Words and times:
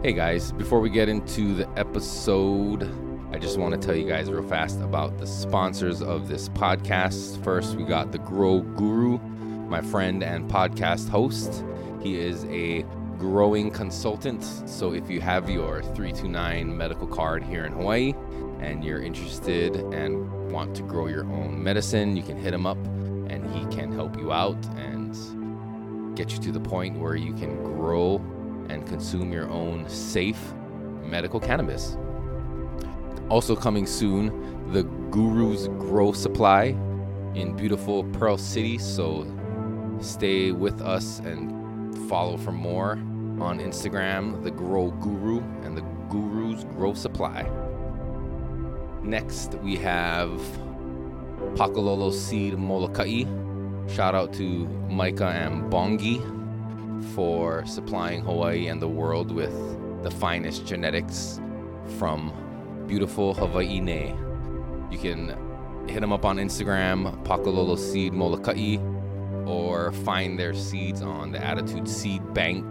Hey 0.00 0.12
guys, 0.12 0.52
before 0.52 0.78
we 0.78 0.90
get 0.90 1.08
into 1.08 1.56
the 1.56 1.68
episode, 1.76 2.88
I 3.32 3.38
just 3.38 3.58
want 3.58 3.74
to 3.74 3.84
tell 3.84 3.96
you 3.96 4.08
guys 4.08 4.30
real 4.30 4.48
fast 4.48 4.80
about 4.80 5.18
the 5.18 5.26
sponsors 5.26 6.02
of 6.02 6.28
this 6.28 6.48
podcast. 6.50 7.42
First, 7.42 7.74
we 7.74 7.82
got 7.82 8.12
the 8.12 8.18
Grow 8.18 8.60
Guru, 8.60 9.18
my 9.18 9.80
friend 9.80 10.22
and 10.22 10.48
podcast 10.48 11.08
host. 11.08 11.64
He 12.00 12.16
is 12.16 12.44
a 12.44 12.82
growing 13.18 13.72
consultant. 13.72 14.44
So 14.66 14.92
if 14.92 15.10
you 15.10 15.20
have 15.20 15.50
your 15.50 15.82
329 15.82 16.76
medical 16.76 17.08
card 17.08 17.42
here 17.42 17.64
in 17.64 17.72
Hawaii 17.72 18.14
and 18.60 18.84
you're 18.84 19.02
interested 19.02 19.74
and 19.92 20.52
want 20.52 20.76
to 20.76 20.82
grow 20.84 21.08
your 21.08 21.24
own 21.24 21.60
medicine, 21.60 22.16
you 22.16 22.22
can 22.22 22.36
hit 22.36 22.54
him 22.54 22.66
up 22.66 22.78
and 22.86 23.44
he 23.52 23.66
can 23.76 23.90
help 23.90 24.16
you 24.16 24.32
out 24.32 24.64
and 24.76 26.16
get 26.16 26.30
you 26.30 26.38
to 26.38 26.52
the 26.52 26.60
point 26.60 26.96
where 27.00 27.16
you 27.16 27.32
can 27.32 27.60
grow 27.64 28.22
and 28.68 28.86
consume 28.86 29.32
your 29.32 29.48
own 29.48 29.88
safe 29.88 30.52
medical 31.02 31.40
cannabis. 31.40 31.96
Also 33.28 33.54
coming 33.54 33.86
soon, 33.86 34.72
the 34.72 34.84
Guru's 35.10 35.68
Grow 35.68 36.12
Supply 36.12 36.76
in 37.34 37.54
beautiful 37.56 38.04
Pearl 38.04 38.38
City. 38.38 38.78
So 38.78 39.26
stay 40.00 40.52
with 40.52 40.80
us 40.80 41.18
and 41.20 41.96
follow 42.08 42.36
for 42.36 42.52
more 42.52 42.92
on 43.40 43.58
Instagram, 43.60 44.42
the 44.42 44.50
Grow 44.50 44.90
Guru 44.92 45.40
and 45.62 45.76
the 45.76 45.82
Guru's 46.10 46.64
Grow 46.64 46.94
Supply. 46.94 47.48
Next, 49.02 49.54
we 49.56 49.76
have 49.76 50.30
Pakalolo 51.54 52.12
Seed 52.12 52.58
Molokai. 52.58 53.24
Shout 53.88 54.14
out 54.14 54.32
to 54.34 54.66
Micah 54.90 55.28
and 55.28 55.70
Bongi 55.72 56.37
for 57.14 57.64
supplying 57.66 58.20
Hawaii 58.22 58.68
and 58.68 58.80
the 58.80 58.88
world 58.88 59.30
with 59.30 59.52
the 60.02 60.10
finest 60.10 60.66
genetics 60.66 61.40
from 61.98 62.32
beautiful 62.86 63.34
Hawaii'ne. 63.34 64.16
You 64.90 64.98
can 64.98 65.36
hit 65.88 66.00
them 66.00 66.12
up 66.12 66.24
on 66.24 66.38
Instagram, 66.38 67.22
Pakalolo 67.24 67.78
Seed 67.78 68.12
Molokai, 68.12 68.78
or 69.46 69.92
find 69.92 70.38
their 70.38 70.54
seeds 70.54 71.02
on 71.02 71.32
the 71.32 71.44
Attitude 71.44 71.88
Seed 71.88 72.34
Bank 72.34 72.64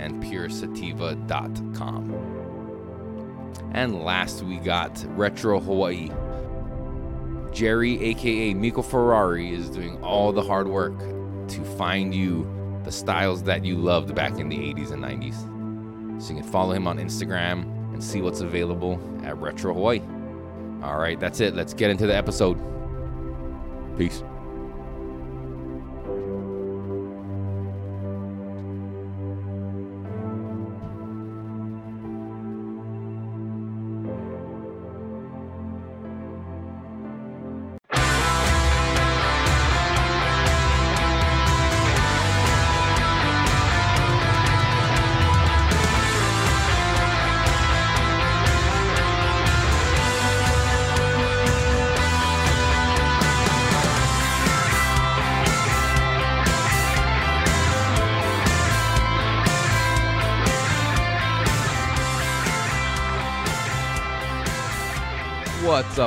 and 0.00 0.22
puresativa.com. 0.22 2.14
And 3.72 4.02
last 4.04 4.42
we 4.42 4.56
got 4.56 5.04
Retro 5.10 5.60
Hawaii. 5.60 6.10
Jerry, 7.52 8.02
aka 8.02 8.54
Miko 8.54 8.82
Ferrari, 8.82 9.52
is 9.54 9.70
doing 9.70 10.02
all 10.02 10.32
the 10.32 10.42
hard 10.42 10.66
work 10.66 10.98
to 11.48 11.64
find 11.76 12.14
you 12.14 12.46
the 12.84 12.92
styles 12.92 13.42
that 13.44 13.64
you 13.64 13.76
loved 13.76 14.14
back 14.14 14.38
in 14.38 14.48
the 14.48 14.56
80s 14.56 14.92
and 14.92 15.02
90s. 15.02 16.22
So 16.22 16.34
you 16.34 16.40
can 16.40 16.50
follow 16.50 16.72
him 16.72 16.86
on 16.86 16.98
Instagram 16.98 17.62
and 17.92 18.02
see 18.02 18.20
what's 18.20 18.40
available 18.40 19.00
at 19.24 19.36
Retro 19.38 19.74
Hawaii. 19.74 20.00
All 20.82 20.98
right, 20.98 21.18
that's 21.18 21.40
it. 21.40 21.54
Let's 21.54 21.74
get 21.74 21.90
into 21.90 22.06
the 22.06 22.14
episode. 22.14 22.58
Peace. 23.96 24.22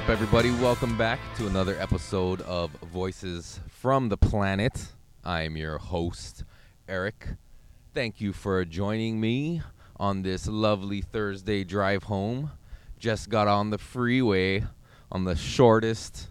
Up, 0.08 0.14
everybody? 0.14 0.52
Welcome 0.52 0.98
back 0.98 1.20
to 1.36 1.48
another 1.48 1.76
episode 1.78 2.40
of 2.44 2.72
Voices 2.94 3.60
from 3.68 4.08
the 4.08 4.16
Planet. 4.16 4.94
I 5.22 5.42
am 5.42 5.58
your 5.58 5.78
host, 5.80 6.46
Eric. 6.88 7.28
Thank 7.94 8.22
you 8.22 8.32
for 8.32 8.64
joining 8.64 9.20
me 9.20 9.62
on 9.98 10.22
this 10.22 10.48
lovely 10.48 11.02
Thursday 11.02 11.66
drive 11.66 12.04
home. 12.04 12.52
Just 12.98 13.28
got 13.28 13.50
on 13.50 13.70
the 13.70 13.78
freeway 13.78 14.64
on 15.12 15.26
the 15.26 15.36
shortest 15.36 16.30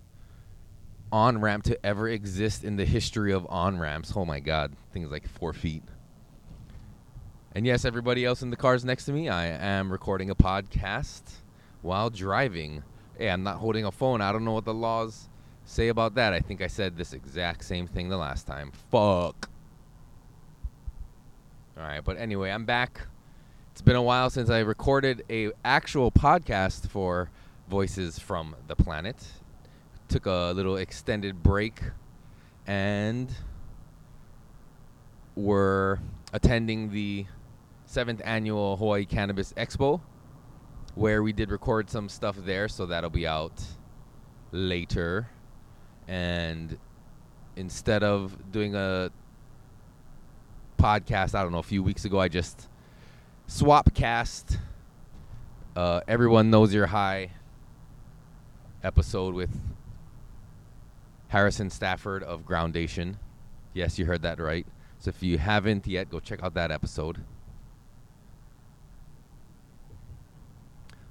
on 1.13 1.43
ramp 1.43 1.65
to 1.65 1.85
ever 1.85 2.09
exist 2.09 2.65
in 2.65 2.77
the 2.77 2.87
history 2.87 3.31
of 3.31 3.47
on 3.51 3.79
ramps. 3.79 4.11
Oh 4.17 4.25
my 4.25 4.41
god, 4.41 4.73
things 4.91 5.11
like 5.11 5.29
four 5.29 5.53
feet. 5.53 5.83
And 7.55 7.67
yes, 7.67 7.85
everybody 7.85 8.25
else 8.25 8.41
in 8.41 8.49
the 8.49 8.57
cars 8.57 8.87
next 8.87 9.05
to 9.05 9.13
me, 9.13 9.29
I 9.29 9.49
am 9.49 9.93
recording 9.93 10.31
a 10.31 10.35
podcast 10.35 11.25
while 11.83 12.09
driving. 12.09 12.83
Hey, 13.19 13.31
I'm 13.31 13.43
not 13.43 13.57
holding 13.57 13.87
a 13.87 13.93
phone. 13.93 14.21
I 14.21 14.31
don't 14.31 14.45
know 14.45 14.53
what 14.53 14.67
the 14.67 14.75
laws 14.75 15.29
say 15.65 15.89
about 15.89 16.15
that. 16.17 16.35
I 16.35 16.41
think 16.41 16.61
I 16.61 16.67
said 16.67 16.97
this 16.97 17.15
exact 17.15 17.65
same 17.65 17.87
thing 17.87 18.11
the 18.11 18.19
last 18.19 18.47
time. 18.47 18.73
Fuck. 18.91 19.49
All 21.79 21.83
right, 21.83 22.05
but 22.05 22.19
anyway, 22.19 22.51
I'm 22.51 22.67
back. 22.67 23.07
It's 23.73 23.81
been 23.81 23.97
a 23.97 24.03
while 24.03 24.29
since 24.29 24.51
I 24.51 24.61
recorded 24.61 25.25
a 25.31 25.51
actual 25.65 26.11
podcast 26.11 26.89
for 26.89 27.31
Voices 27.69 28.19
from 28.19 28.55
the 28.69 28.77
Planet. 28.77 29.17
Took 30.09 30.27
a 30.27 30.53
little 30.55 30.77
extended 30.77 31.43
break 31.43 31.81
and 32.67 33.31
we're 35.35 35.99
attending 36.33 36.91
the 36.91 37.27
7th 37.89 38.21
annual 38.25 38.77
Hawaii 38.77 39.05
Cannabis 39.05 39.53
Expo 39.55 40.01
where 40.97 41.23
we 41.23 41.33
did 41.33 41.51
record 41.51 41.89
some 41.91 42.09
stuff 42.09 42.37
there, 42.45 42.69
so 42.69 42.87
that'll 42.87 43.11
be 43.11 43.27
out 43.27 43.63
later. 44.51 45.29
And 46.09 46.79
instead 47.55 48.03
of 48.03 48.51
doing 48.51 48.75
a 48.75 49.11
podcast, 50.79 51.35
I 51.35 51.43
don't 51.43 51.53
know, 51.53 51.59
a 51.59 51.63
few 51.63 51.83
weeks 51.83 52.07
ago, 52.07 52.19
I 52.19 52.29
just 52.29 52.69
swap 53.47 53.95
cast 53.95 54.59
uh, 55.77 56.01
Everyone 56.09 56.51
Knows 56.51 56.73
You're 56.73 56.87
High 56.87 57.31
episode 58.83 59.35
with 59.35 59.51
Harrison 61.29 61.69
Stafford 61.69 62.23
of 62.23 62.47
Groundation. 62.47 63.19
Yes, 63.75 63.99
you 63.99 64.07
heard 64.07 64.23
that 64.23 64.41
right. 64.41 64.67
So 64.99 65.11
if 65.11 65.23
you 65.23 65.37
haven't 65.37 65.87
yet, 65.87 66.09
go 66.09 66.21
check 66.21 66.43
out 66.43 66.55
that 66.55 66.71
episode. 66.71 67.23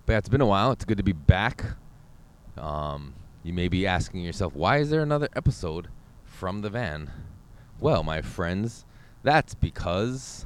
But 0.06 0.14
yeah, 0.14 0.18
it's 0.20 0.30
been 0.30 0.42
a 0.42 0.46
while. 0.46 0.72
It's 0.72 0.86
good 0.86 0.98
to 0.98 1.04
be 1.04 1.14
back. 1.14 1.66
Um, 2.58 3.16
you 3.44 3.54
may 3.54 3.68
be 3.68 3.88
asking 3.88 4.22
yourself, 4.22 4.56
why 4.56 4.78
is 4.78 4.90
there 4.90 5.02
another 5.02 5.30
episode 5.36 5.88
from 6.24 6.62
the 6.62 6.70
van? 6.70 7.12
Well, 7.80 8.04
my 8.04 8.22
friends, 8.22 8.86
that's 9.24 9.56
because 9.56 10.46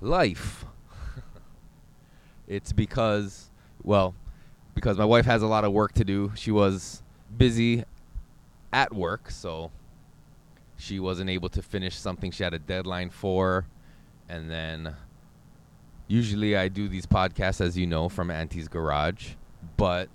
life. 0.00 0.64
it's 2.48 2.72
because, 2.72 3.50
well, 3.82 4.14
because 4.74 4.96
my 4.96 5.04
wife 5.04 5.26
has 5.26 5.42
a 5.42 5.46
lot 5.46 5.64
of 5.64 5.72
work 5.72 5.92
to 5.94 6.04
do. 6.04 6.32
She 6.34 6.50
was 6.50 7.02
busy 7.36 7.84
at 8.72 8.94
work, 8.94 9.30
so 9.30 9.70
she 10.76 10.98
wasn't 10.98 11.28
able 11.28 11.50
to 11.50 11.60
finish 11.60 11.96
something 11.96 12.30
she 12.30 12.44
had 12.44 12.54
a 12.54 12.58
deadline 12.58 13.10
for. 13.10 13.66
And 14.28 14.50
then 14.50 14.94
Usually 16.10 16.56
I 16.56 16.66
do 16.66 16.88
these 16.88 17.06
podcasts, 17.06 17.60
as 17.60 17.78
you 17.78 17.86
know, 17.86 18.08
from 18.08 18.32
Auntie's 18.32 18.66
Garage, 18.66 19.34
but 19.76 20.08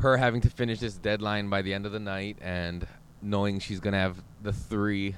her 0.00 0.18
having 0.18 0.42
to 0.42 0.50
finish 0.50 0.80
this 0.80 0.98
deadline 0.98 1.48
by 1.48 1.62
the 1.62 1.72
end 1.72 1.86
of 1.86 1.92
the 1.92 1.98
night 1.98 2.36
and 2.42 2.86
knowing 3.22 3.58
she's 3.58 3.80
going 3.80 3.94
to 3.94 3.98
have 3.98 4.22
the 4.42 4.52
three 4.52 5.14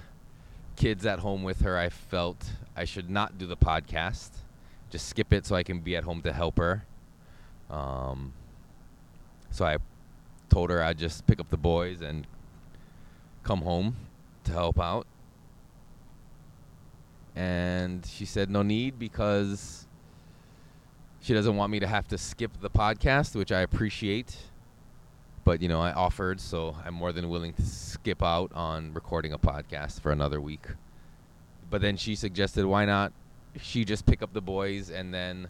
kids 0.76 1.04
at 1.04 1.18
home 1.18 1.42
with 1.42 1.62
her, 1.62 1.76
I 1.76 1.88
felt 1.88 2.48
I 2.76 2.84
should 2.84 3.10
not 3.10 3.38
do 3.38 3.46
the 3.48 3.56
podcast. 3.56 4.30
Just 4.88 5.08
skip 5.08 5.32
it 5.32 5.46
so 5.46 5.56
I 5.56 5.64
can 5.64 5.80
be 5.80 5.96
at 5.96 6.04
home 6.04 6.22
to 6.22 6.32
help 6.32 6.56
her. 6.58 6.84
Um, 7.68 8.34
so 9.50 9.64
I 9.64 9.78
told 10.48 10.70
her 10.70 10.80
I'd 10.80 10.96
just 10.96 11.26
pick 11.26 11.40
up 11.40 11.50
the 11.50 11.56
boys 11.56 12.02
and 12.02 12.24
come 13.42 13.62
home 13.62 13.96
to 14.44 14.52
help 14.52 14.78
out 14.78 15.08
and 17.36 18.04
she 18.06 18.24
said 18.24 18.50
no 18.50 18.62
need 18.62 18.98
because 18.98 19.86
she 21.20 21.34
doesn't 21.34 21.56
want 21.56 21.70
me 21.70 21.80
to 21.80 21.86
have 21.86 22.08
to 22.08 22.18
skip 22.18 22.52
the 22.60 22.70
podcast, 22.70 23.36
which 23.36 23.52
I 23.52 23.60
appreciate. 23.60 24.36
But 25.44 25.62
you 25.62 25.68
know, 25.68 25.80
I 25.80 25.92
offered, 25.92 26.40
so 26.40 26.76
I'm 26.84 26.94
more 26.94 27.12
than 27.12 27.28
willing 27.28 27.52
to 27.54 27.62
skip 27.62 28.22
out 28.22 28.52
on 28.54 28.92
recording 28.92 29.32
a 29.32 29.38
podcast 29.38 30.00
for 30.00 30.12
another 30.12 30.40
week. 30.40 30.66
But 31.68 31.80
then 31.80 31.96
she 31.96 32.14
suggested, 32.14 32.64
why 32.66 32.84
not 32.84 33.12
she 33.60 33.84
just 33.84 34.06
pick 34.06 34.22
up 34.22 34.32
the 34.32 34.40
boys 34.40 34.90
and 34.90 35.12
then 35.12 35.48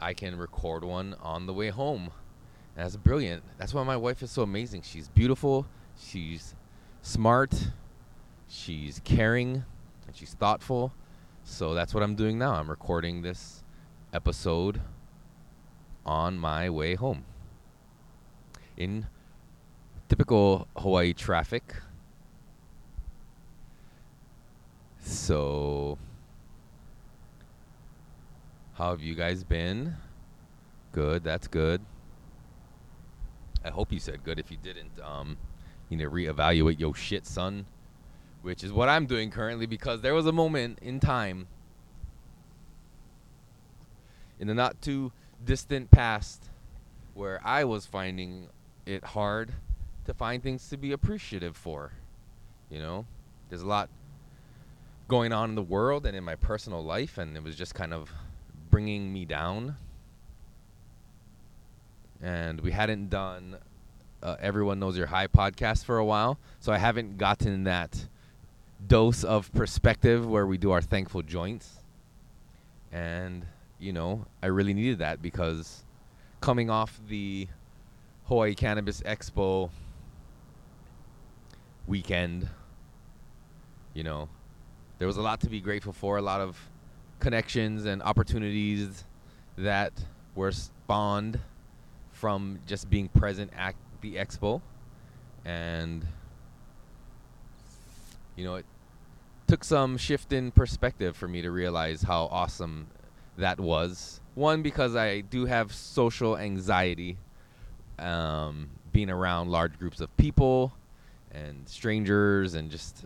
I 0.00 0.14
can 0.14 0.36
record 0.36 0.84
one 0.84 1.14
on 1.22 1.46
the 1.46 1.52
way 1.52 1.68
home. 1.68 2.10
And 2.76 2.84
that's 2.84 2.96
brilliant. 2.96 3.42
That's 3.58 3.74
why 3.74 3.82
my 3.84 3.96
wife 3.96 4.22
is 4.22 4.30
so 4.30 4.42
amazing. 4.42 4.82
She's 4.82 5.08
beautiful, 5.08 5.66
she's 5.98 6.54
smart, 7.02 7.54
she's 8.48 9.00
caring, 9.04 9.64
and 10.12 10.18
she's 10.18 10.34
thoughtful. 10.34 10.92
So 11.42 11.72
that's 11.72 11.94
what 11.94 12.02
I'm 12.02 12.14
doing 12.14 12.38
now. 12.38 12.52
I'm 12.52 12.68
recording 12.68 13.22
this 13.22 13.64
episode 14.12 14.82
on 16.04 16.38
my 16.38 16.68
way 16.68 16.96
home. 16.96 17.24
In 18.76 19.06
typical 20.10 20.68
Hawaii 20.76 21.14
traffic. 21.14 21.76
So, 25.02 25.98
how 28.74 28.90
have 28.90 29.00
you 29.00 29.14
guys 29.14 29.44
been? 29.44 29.96
Good, 30.92 31.24
that's 31.24 31.48
good. 31.48 31.80
I 33.64 33.70
hope 33.70 33.90
you 33.92 33.98
said 33.98 34.22
good. 34.24 34.38
If 34.38 34.50
you 34.50 34.58
didn't, 34.62 35.00
um, 35.02 35.38
you 35.88 35.96
need 35.96 36.04
to 36.04 36.10
reevaluate 36.10 36.78
your 36.78 36.94
shit, 36.94 37.26
son. 37.26 37.64
Which 38.42 38.64
is 38.64 38.72
what 38.72 38.88
I'm 38.88 39.06
doing 39.06 39.30
currently 39.30 39.66
because 39.66 40.00
there 40.00 40.14
was 40.14 40.26
a 40.26 40.32
moment 40.32 40.80
in 40.82 41.00
time 41.00 41.46
in 44.40 44.48
the 44.48 44.54
not 44.54 44.82
too 44.82 45.12
distant 45.44 45.90
past 45.92 46.50
where 47.14 47.40
I 47.44 47.62
was 47.62 47.86
finding 47.86 48.48
it 48.86 49.04
hard 49.04 49.52
to 50.06 50.14
find 50.14 50.42
things 50.42 50.68
to 50.70 50.76
be 50.76 50.90
appreciative 50.90 51.56
for. 51.56 51.92
You 52.68 52.80
know, 52.80 53.06
there's 53.48 53.62
a 53.62 53.66
lot 53.66 53.88
going 55.06 55.32
on 55.32 55.50
in 55.50 55.54
the 55.54 55.62
world 55.62 56.06
and 56.06 56.16
in 56.16 56.24
my 56.24 56.34
personal 56.34 56.82
life, 56.82 57.18
and 57.18 57.36
it 57.36 57.42
was 57.44 57.54
just 57.54 57.74
kind 57.74 57.94
of 57.94 58.10
bringing 58.70 59.12
me 59.12 59.24
down. 59.24 59.76
And 62.20 62.60
we 62.60 62.70
hadn't 62.72 63.10
done 63.10 63.58
uh, 64.22 64.36
Everyone 64.40 64.78
Knows 64.78 64.96
You're 64.96 65.06
High 65.06 65.26
podcast 65.26 65.84
for 65.84 65.98
a 65.98 66.04
while, 66.04 66.38
so 66.60 66.72
I 66.72 66.78
haven't 66.78 67.18
gotten 67.18 67.64
that 67.64 68.06
dose 68.86 69.24
of 69.24 69.52
perspective 69.52 70.26
where 70.26 70.46
we 70.46 70.58
do 70.58 70.70
our 70.70 70.82
thankful 70.82 71.22
joints. 71.22 71.78
And, 72.90 73.46
you 73.78 73.92
know, 73.92 74.26
I 74.42 74.46
really 74.46 74.74
needed 74.74 74.98
that 74.98 75.22
because 75.22 75.84
coming 76.40 76.70
off 76.70 77.00
the 77.08 77.48
Hawaii 78.24 78.54
Cannabis 78.54 79.00
Expo 79.02 79.70
weekend, 81.86 82.48
you 83.94 84.02
know, 84.02 84.28
there 84.98 85.06
was 85.06 85.16
a 85.16 85.22
lot 85.22 85.40
to 85.40 85.48
be 85.48 85.60
grateful 85.60 85.92
for, 85.92 86.16
a 86.16 86.22
lot 86.22 86.40
of 86.40 86.58
connections 87.18 87.86
and 87.86 88.02
opportunities 88.02 89.04
that 89.56 89.92
were 90.34 90.52
spawned 90.52 91.38
from 92.10 92.58
just 92.66 92.88
being 92.88 93.08
present 93.08 93.50
at 93.56 93.74
the 94.00 94.14
expo. 94.14 94.60
And, 95.44 96.06
you 98.36 98.44
know, 98.44 98.56
it 98.56 98.66
took 99.52 99.64
some 99.64 99.98
shift 99.98 100.32
in 100.32 100.50
perspective 100.50 101.14
for 101.14 101.28
me 101.28 101.42
to 101.42 101.50
realize 101.50 102.00
how 102.00 102.24
awesome 102.30 102.86
that 103.36 103.60
was. 103.60 104.18
One, 104.34 104.62
because 104.62 104.96
I 104.96 105.20
do 105.20 105.44
have 105.44 105.74
social 105.74 106.38
anxiety, 106.38 107.18
um, 107.98 108.70
being 108.94 109.10
around 109.10 109.50
large 109.50 109.78
groups 109.78 110.00
of 110.00 110.16
people 110.16 110.72
and 111.32 111.68
strangers, 111.68 112.54
and 112.54 112.70
just, 112.70 113.04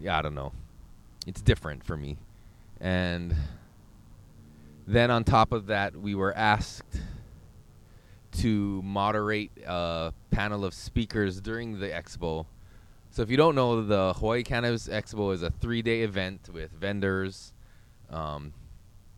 yeah, 0.00 0.16
I 0.16 0.22
don't 0.22 0.36
know 0.36 0.52
it's 1.26 1.40
different 1.40 1.82
for 1.82 1.96
me. 1.96 2.16
And 2.80 3.34
then 4.86 5.10
on 5.10 5.24
top 5.24 5.50
of 5.50 5.66
that, 5.66 5.96
we 5.96 6.14
were 6.14 6.32
asked 6.36 7.00
to 8.38 8.80
moderate 8.82 9.50
a 9.66 10.12
panel 10.30 10.64
of 10.64 10.74
speakers 10.74 11.40
during 11.40 11.80
the 11.80 11.88
expo. 11.88 12.46
So 13.12 13.20
if 13.20 13.30
you 13.30 13.36
don't 13.36 13.54
know, 13.54 13.84
the 13.84 14.14
Hawaii 14.14 14.42
Cannabis 14.42 14.88
Expo 14.88 15.34
is 15.34 15.42
a 15.42 15.50
three-day 15.50 16.00
event 16.00 16.48
with 16.50 16.70
vendors, 16.70 17.52
um, 18.08 18.54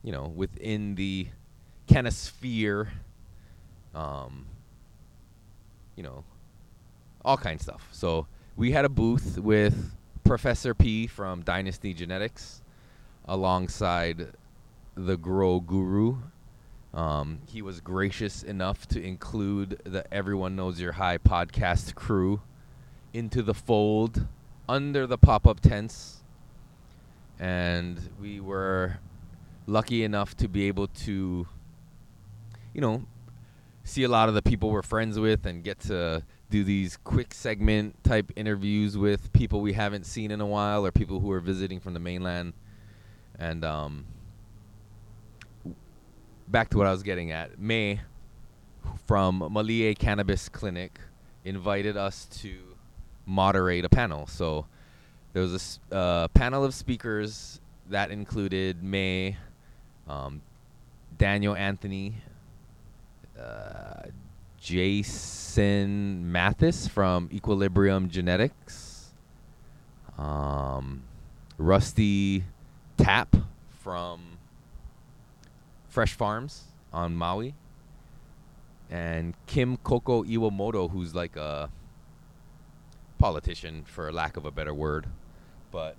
you 0.02 0.10
know, 0.10 0.32
within 0.34 0.96
the 0.96 1.28
canosphere, 1.86 2.88
um, 3.94 4.46
you 5.94 6.02
know, 6.02 6.24
all 7.24 7.36
kinds 7.36 7.60
of 7.60 7.66
stuff. 7.66 7.88
So 7.92 8.26
we 8.56 8.72
had 8.72 8.84
a 8.84 8.88
booth 8.88 9.38
with 9.38 9.92
Professor 10.24 10.74
P 10.74 11.06
from 11.06 11.42
Dynasty 11.42 11.94
Genetics 11.94 12.62
alongside 13.26 14.26
the 14.96 15.16
Grow 15.16 15.60
Guru. 15.60 16.16
Um, 16.92 17.38
he 17.46 17.62
was 17.62 17.80
gracious 17.80 18.42
enough 18.42 18.88
to 18.88 19.00
include 19.00 19.80
the 19.84 20.12
Everyone 20.12 20.56
Knows 20.56 20.80
You're 20.80 20.90
High 20.90 21.18
podcast 21.18 21.94
crew 21.94 22.40
into 23.14 23.42
the 23.42 23.54
fold 23.54 24.26
under 24.68 25.06
the 25.06 25.16
pop 25.16 25.46
up 25.46 25.60
tents. 25.60 26.22
And 27.38 27.98
we 28.20 28.40
were 28.40 28.98
lucky 29.66 30.04
enough 30.04 30.36
to 30.38 30.48
be 30.48 30.68
able 30.68 30.88
to, 30.88 31.46
you 32.74 32.80
know, 32.80 33.04
see 33.84 34.02
a 34.02 34.08
lot 34.08 34.28
of 34.28 34.34
the 34.34 34.42
people 34.42 34.70
we're 34.70 34.82
friends 34.82 35.18
with 35.18 35.46
and 35.46 35.62
get 35.62 35.78
to 35.80 36.22
do 36.50 36.64
these 36.64 36.98
quick 37.04 37.32
segment 37.32 38.02
type 38.04 38.30
interviews 38.36 38.96
with 38.96 39.32
people 39.32 39.60
we 39.60 39.72
haven't 39.72 40.04
seen 40.04 40.30
in 40.30 40.40
a 40.40 40.46
while 40.46 40.84
or 40.84 40.90
people 40.90 41.20
who 41.20 41.30
are 41.30 41.40
visiting 41.40 41.80
from 41.80 41.94
the 41.94 42.00
mainland. 42.00 42.52
And 43.38 43.64
um, 43.64 44.06
back 46.48 46.70
to 46.70 46.78
what 46.78 46.86
I 46.86 46.92
was 46.92 47.02
getting 47.02 47.32
at, 47.32 47.58
May 47.58 48.00
from 49.06 49.38
Malie 49.50 49.94
Cannabis 49.94 50.48
Clinic 50.48 51.00
invited 51.44 51.96
us 51.96 52.26
to 52.42 52.73
moderate 53.26 53.84
a 53.84 53.88
panel. 53.88 54.26
So 54.26 54.66
there 55.32 55.42
was 55.42 55.80
a 55.90 55.94
uh, 55.94 56.28
panel 56.28 56.64
of 56.64 56.74
speakers 56.74 57.60
that 57.90 58.10
included 58.10 58.82
May, 58.82 59.36
um, 60.08 60.40
Daniel 61.18 61.54
Anthony, 61.54 62.14
uh, 63.38 64.08
Jason 64.58 66.30
Mathis 66.32 66.88
from 66.88 67.28
Equilibrium 67.32 68.08
Genetics, 68.08 69.12
um, 70.16 71.02
Rusty 71.58 72.44
Tap 72.96 73.36
from 73.82 74.38
Fresh 75.88 76.14
Farms 76.14 76.64
on 76.92 77.14
Maui, 77.14 77.54
and 78.90 79.34
Kim 79.46 79.76
Coco 79.78 80.24
Iwamoto, 80.24 80.90
who's 80.90 81.14
like 81.14 81.36
a 81.36 81.68
politician, 83.24 83.82
for 83.86 84.12
lack 84.12 84.36
of 84.36 84.44
a 84.44 84.50
better 84.50 84.74
word. 84.74 85.06
But 85.70 85.96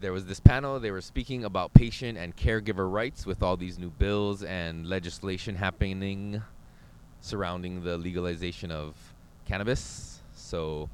there 0.00 0.12
was 0.12 0.24
this 0.26 0.40
panel, 0.40 0.80
they 0.80 0.90
were 0.90 1.00
speaking 1.00 1.44
about 1.44 1.72
patient 1.72 2.18
and 2.18 2.36
caregiver 2.36 2.90
rights 2.90 3.24
with 3.24 3.44
all 3.44 3.56
these 3.56 3.78
new 3.78 3.90
bills 3.90 4.42
and 4.42 4.84
legislation 4.84 5.54
happening 5.54 6.42
surrounding 7.20 7.84
the 7.84 7.96
legalization 7.96 8.72
of 8.72 8.96
cannabis. 9.46 10.20
So 10.34 10.90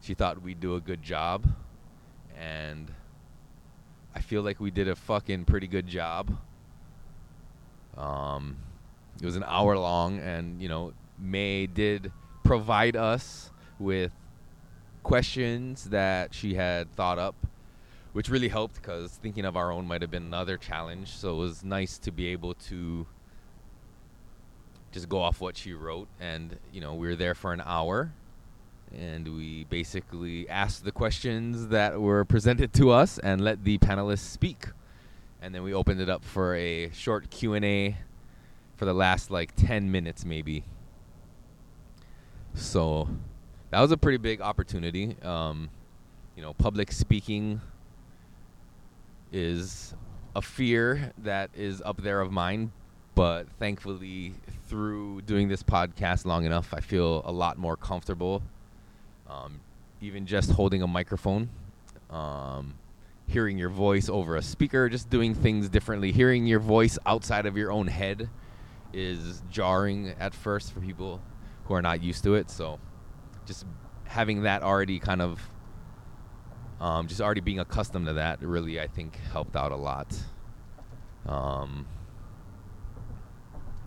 she 0.00 0.14
thought 0.14 0.42
we'd 0.42 0.58
do 0.58 0.74
a 0.74 0.80
good 0.80 1.04
job. 1.04 1.46
And 2.36 2.90
I 4.12 4.20
feel 4.22 4.42
like 4.42 4.58
we 4.58 4.72
did 4.72 4.88
a 4.88 4.96
fucking 4.96 5.44
pretty 5.44 5.68
good 5.68 5.86
job. 5.86 6.36
Um, 7.96 8.56
it 9.20 9.24
was 9.24 9.36
an 9.36 9.44
hour 9.46 9.78
long, 9.78 10.18
and, 10.18 10.60
you 10.60 10.68
know, 10.68 10.94
May 11.16 11.68
did 11.68 12.10
provide 12.42 12.96
us 12.96 13.52
with 13.78 14.12
questions 15.02 15.84
that 15.90 16.34
she 16.34 16.54
had 16.54 16.92
thought 16.94 17.18
up, 17.18 17.34
which 18.12 18.28
really 18.28 18.48
helped 18.48 18.76
because 18.76 19.12
thinking 19.12 19.44
of 19.44 19.56
our 19.56 19.72
own 19.72 19.86
might 19.86 20.02
have 20.02 20.10
been 20.10 20.24
another 20.24 20.56
challenge. 20.56 21.08
So 21.08 21.34
it 21.34 21.38
was 21.38 21.64
nice 21.64 21.98
to 21.98 22.12
be 22.12 22.28
able 22.28 22.54
to 22.54 23.06
just 24.92 25.08
go 25.08 25.20
off 25.20 25.40
what 25.40 25.56
she 25.56 25.72
wrote. 25.72 26.08
And, 26.20 26.58
you 26.72 26.80
know, 26.80 26.94
we 26.94 27.08
were 27.08 27.16
there 27.16 27.34
for 27.34 27.52
an 27.52 27.62
hour 27.64 28.12
and 28.94 29.36
we 29.36 29.64
basically 29.64 30.48
asked 30.48 30.84
the 30.84 30.92
questions 30.92 31.68
that 31.68 32.00
were 32.00 32.24
presented 32.24 32.72
to 32.74 32.90
us 32.90 33.18
and 33.18 33.40
let 33.40 33.64
the 33.64 33.78
panelists 33.78 34.18
speak. 34.18 34.66
And 35.40 35.54
then 35.54 35.62
we 35.62 35.74
opened 35.74 36.00
it 36.00 36.08
up 36.08 36.24
for 36.24 36.54
a 36.54 36.90
short 36.90 37.30
Q&A 37.30 37.96
for 38.76 38.84
the 38.84 38.92
last 38.92 39.30
like 39.30 39.54
10 39.56 39.90
minutes 39.90 40.24
maybe. 40.24 40.64
So 42.54 43.08
that 43.72 43.80
was 43.80 43.90
a 43.90 43.96
pretty 43.96 44.18
big 44.18 44.42
opportunity. 44.42 45.16
Um, 45.22 45.70
you 46.36 46.42
know, 46.42 46.52
public 46.52 46.92
speaking 46.92 47.60
is 49.32 49.94
a 50.36 50.42
fear 50.42 51.10
that 51.18 51.50
is 51.54 51.80
up 51.82 51.96
there 52.02 52.20
of 52.20 52.30
mine, 52.30 52.70
but 53.14 53.48
thankfully 53.58 54.34
through 54.68 55.22
doing 55.22 55.48
this 55.48 55.62
podcast 55.62 56.26
long 56.26 56.44
enough, 56.44 56.74
I 56.74 56.80
feel 56.80 57.22
a 57.24 57.32
lot 57.32 57.56
more 57.56 57.78
comfortable. 57.78 58.42
Um, 59.26 59.60
even 60.02 60.26
just 60.26 60.50
holding 60.50 60.82
a 60.82 60.86
microphone, 60.86 61.48
um, 62.10 62.74
hearing 63.26 63.56
your 63.56 63.70
voice 63.70 64.10
over 64.10 64.36
a 64.36 64.42
speaker, 64.42 64.90
just 64.90 65.08
doing 65.08 65.34
things 65.34 65.70
differently. 65.70 66.12
Hearing 66.12 66.46
your 66.46 66.60
voice 66.60 66.98
outside 67.06 67.46
of 67.46 67.56
your 67.56 67.72
own 67.72 67.86
head 67.86 68.28
is 68.92 69.42
jarring 69.50 70.14
at 70.20 70.34
first 70.34 70.74
for 70.74 70.80
people 70.80 71.22
who 71.64 71.72
are 71.72 71.80
not 71.80 72.02
used 72.02 72.22
to 72.24 72.34
it. 72.34 72.50
So 72.50 72.78
just 73.46 73.66
having 74.04 74.42
that 74.42 74.62
already 74.62 74.98
kind 74.98 75.22
of 75.22 75.40
um, 76.80 77.06
just 77.06 77.20
already 77.20 77.40
being 77.40 77.60
accustomed 77.60 78.06
to 78.06 78.14
that 78.14 78.42
really 78.42 78.80
I 78.80 78.88
think 78.88 79.16
helped 79.32 79.56
out 79.56 79.72
a 79.72 79.76
lot. 79.76 80.14
Um, 81.26 81.86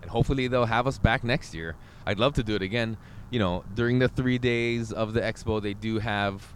and 0.01 0.09
hopefully 0.09 0.47
they'll 0.47 0.65
have 0.65 0.87
us 0.87 0.97
back 0.97 1.23
next 1.23 1.53
year. 1.53 1.75
I'd 2.05 2.19
love 2.19 2.33
to 2.35 2.43
do 2.43 2.55
it 2.55 2.61
again. 2.61 2.97
You 3.31 3.39
know, 3.39 3.63
during 3.73 3.99
the 3.99 4.07
three 4.07 4.37
days 4.37 4.93
of 4.93 5.13
the 5.13 5.21
expo, 5.21 5.61
they 5.61 5.73
do 5.73 5.99
have 5.99 6.53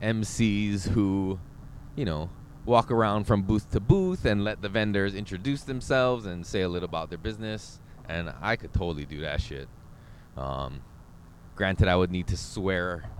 MCs 0.00 0.88
who, 0.88 1.40
you 1.96 2.04
know, 2.04 2.30
walk 2.66 2.90
around 2.90 3.24
from 3.24 3.42
booth 3.42 3.70
to 3.70 3.80
booth 3.80 4.24
and 4.24 4.44
let 4.44 4.62
the 4.62 4.68
vendors 4.68 5.14
introduce 5.14 5.62
themselves 5.62 6.26
and 6.26 6.46
say 6.46 6.62
a 6.62 6.68
little 6.68 6.88
about 6.88 7.08
their 7.08 7.18
business. 7.18 7.80
And 8.08 8.32
I 8.40 8.56
could 8.56 8.72
totally 8.72 9.06
do 9.06 9.22
that 9.22 9.40
shit. 9.40 9.68
Um, 10.36 10.82
granted, 11.54 11.88
I 11.88 11.96
would 11.96 12.10
need 12.10 12.28
to 12.28 12.36
swear 12.36 13.10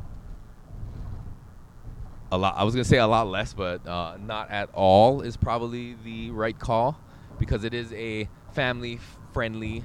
a 2.32 2.38
lot. 2.38 2.56
I 2.56 2.64
was 2.64 2.74
gonna 2.74 2.84
say 2.84 2.98
a 2.98 3.06
lot 3.06 3.28
less, 3.28 3.54
but 3.54 3.86
uh, 3.86 4.16
not 4.20 4.50
at 4.50 4.70
all 4.72 5.20
is 5.20 5.36
probably 5.36 5.96
the 6.04 6.30
right 6.30 6.58
call 6.58 6.98
because 7.38 7.64
it 7.64 7.74
is 7.74 7.92
a 7.92 8.28
family-friendly 8.52 9.84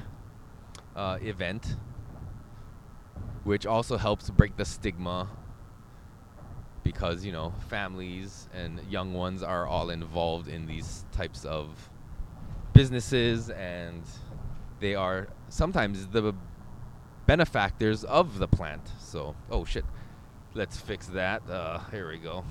uh, 0.95 1.17
event, 1.21 1.75
which 3.43 3.65
also 3.65 3.97
helps 3.97 4.29
break 4.29 4.55
the 4.57 4.65
stigma 4.65 5.29
because 6.83 7.23
you 7.23 7.31
know 7.31 7.53
families 7.67 8.47
and 8.53 8.79
young 8.89 9.13
ones 9.13 9.43
are 9.43 9.67
all 9.67 9.89
involved 9.89 10.47
in 10.47 10.65
these 10.65 11.05
types 11.11 11.45
of 11.45 11.89
businesses 12.73 13.49
and 13.51 14.01
they 14.79 14.95
are 14.95 15.27
sometimes 15.49 16.07
the 16.07 16.33
benefactors 17.29 18.03
of 18.05 18.39
the 18.39 18.47
plant. 18.47 18.81
So 18.99 19.35
oh 19.51 19.63
shit. 19.63 19.85
Let's 20.55 20.77
fix 20.77 21.05
that. 21.09 21.47
Uh 21.47 21.77
here 21.91 22.09
we 22.09 22.17
go. 22.17 22.43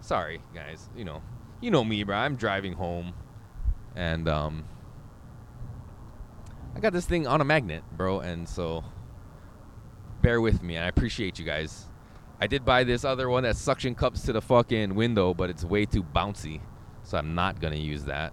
Sorry 0.00 0.40
guys. 0.54 0.88
You 0.96 1.04
know 1.04 1.22
you 1.60 1.70
know 1.70 1.84
me 1.84 2.02
bro. 2.02 2.16
I'm 2.16 2.34
driving 2.34 2.72
home. 2.72 3.12
And 3.94 4.26
um 4.26 4.64
i 6.74 6.80
got 6.80 6.94
this 6.94 7.04
thing 7.04 7.26
on 7.26 7.42
a 7.42 7.44
magnet 7.44 7.84
bro. 7.94 8.20
And 8.20 8.48
so 8.48 8.84
bear 10.22 10.40
with 10.40 10.62
me. 10.62 10.78
I 10.78 10.86
appreciate 10.86 11.38
you 11.38 11.44
guys. 11.44 11.84
I 12.40 12.46
did 12.46 12.64
buy 12.64 12.84
this 12.84 13.04
other 13.04 13.28
one 13.28 13.42
that 13.42 13.56
suction 13.56 13.94
cups 13.94 14.22
to 14.22 14.32
the 14.32 14.40
fucking 14.40 14.94
window, 14.94 15.34
but 15.34 15.50
it's 15.50 15.62
way 15.62 15.84
too 15.84 16.02
bouncy. 16.02 16.62
So 17.02 17.18
I'm 17.18 17.34
not 17.34 17.60
to 17.74 17.78
use 17.78 18.04
that. 18.04 18.32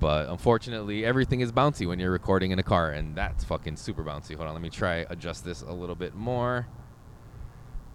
But 0.00 0.28
unfortunately, 0.28 1.04
everything 1.04 1.40
is 1.40 1.50
bouncy 1.50 1.86
when 1.86 1.98
you're 1.98 2.10
recording 2.10 2.52
in 2.52 2.58
a 2.58 2.62
car, 2.62 2.92
and 2.92 3.16
that's 3.16 3.42
fucking 3.44 3.76
super 3.76 4.04
bouncy. 4.04 4.36
Hold 4.36 4.48
on, 4.48 4.54
let 4.54 4.62
me 4.62 4.70
try 4.70 5.06
adjust 5.10 5.44
this 5.44 5.62
a 5.62 5.72
little 5.72 5.96
bit 5.96 6.14
more. 6.14 6.68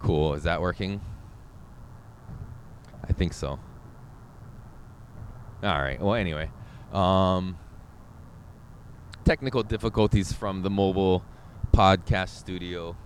Cool, 0.00 0.34
is 0.34 0.42
that 0.42 0.60
working? 0.60 1.00
I 3.08 3.12
think 3.12 3.32
so. 3.32 3.58
All 5.62 5.80
right. 5.80 5.98
Well, 6.00 6.14
anyway, 6.14 6.50
um, 6.92 7.56
technical 9.24 9.62
difficulties 9.62 10.30
from 10.30 10.62
the 10.62 10.68
mobile 10.68 11.24
podcast 11.72 12.30
studio. 12.30 12.96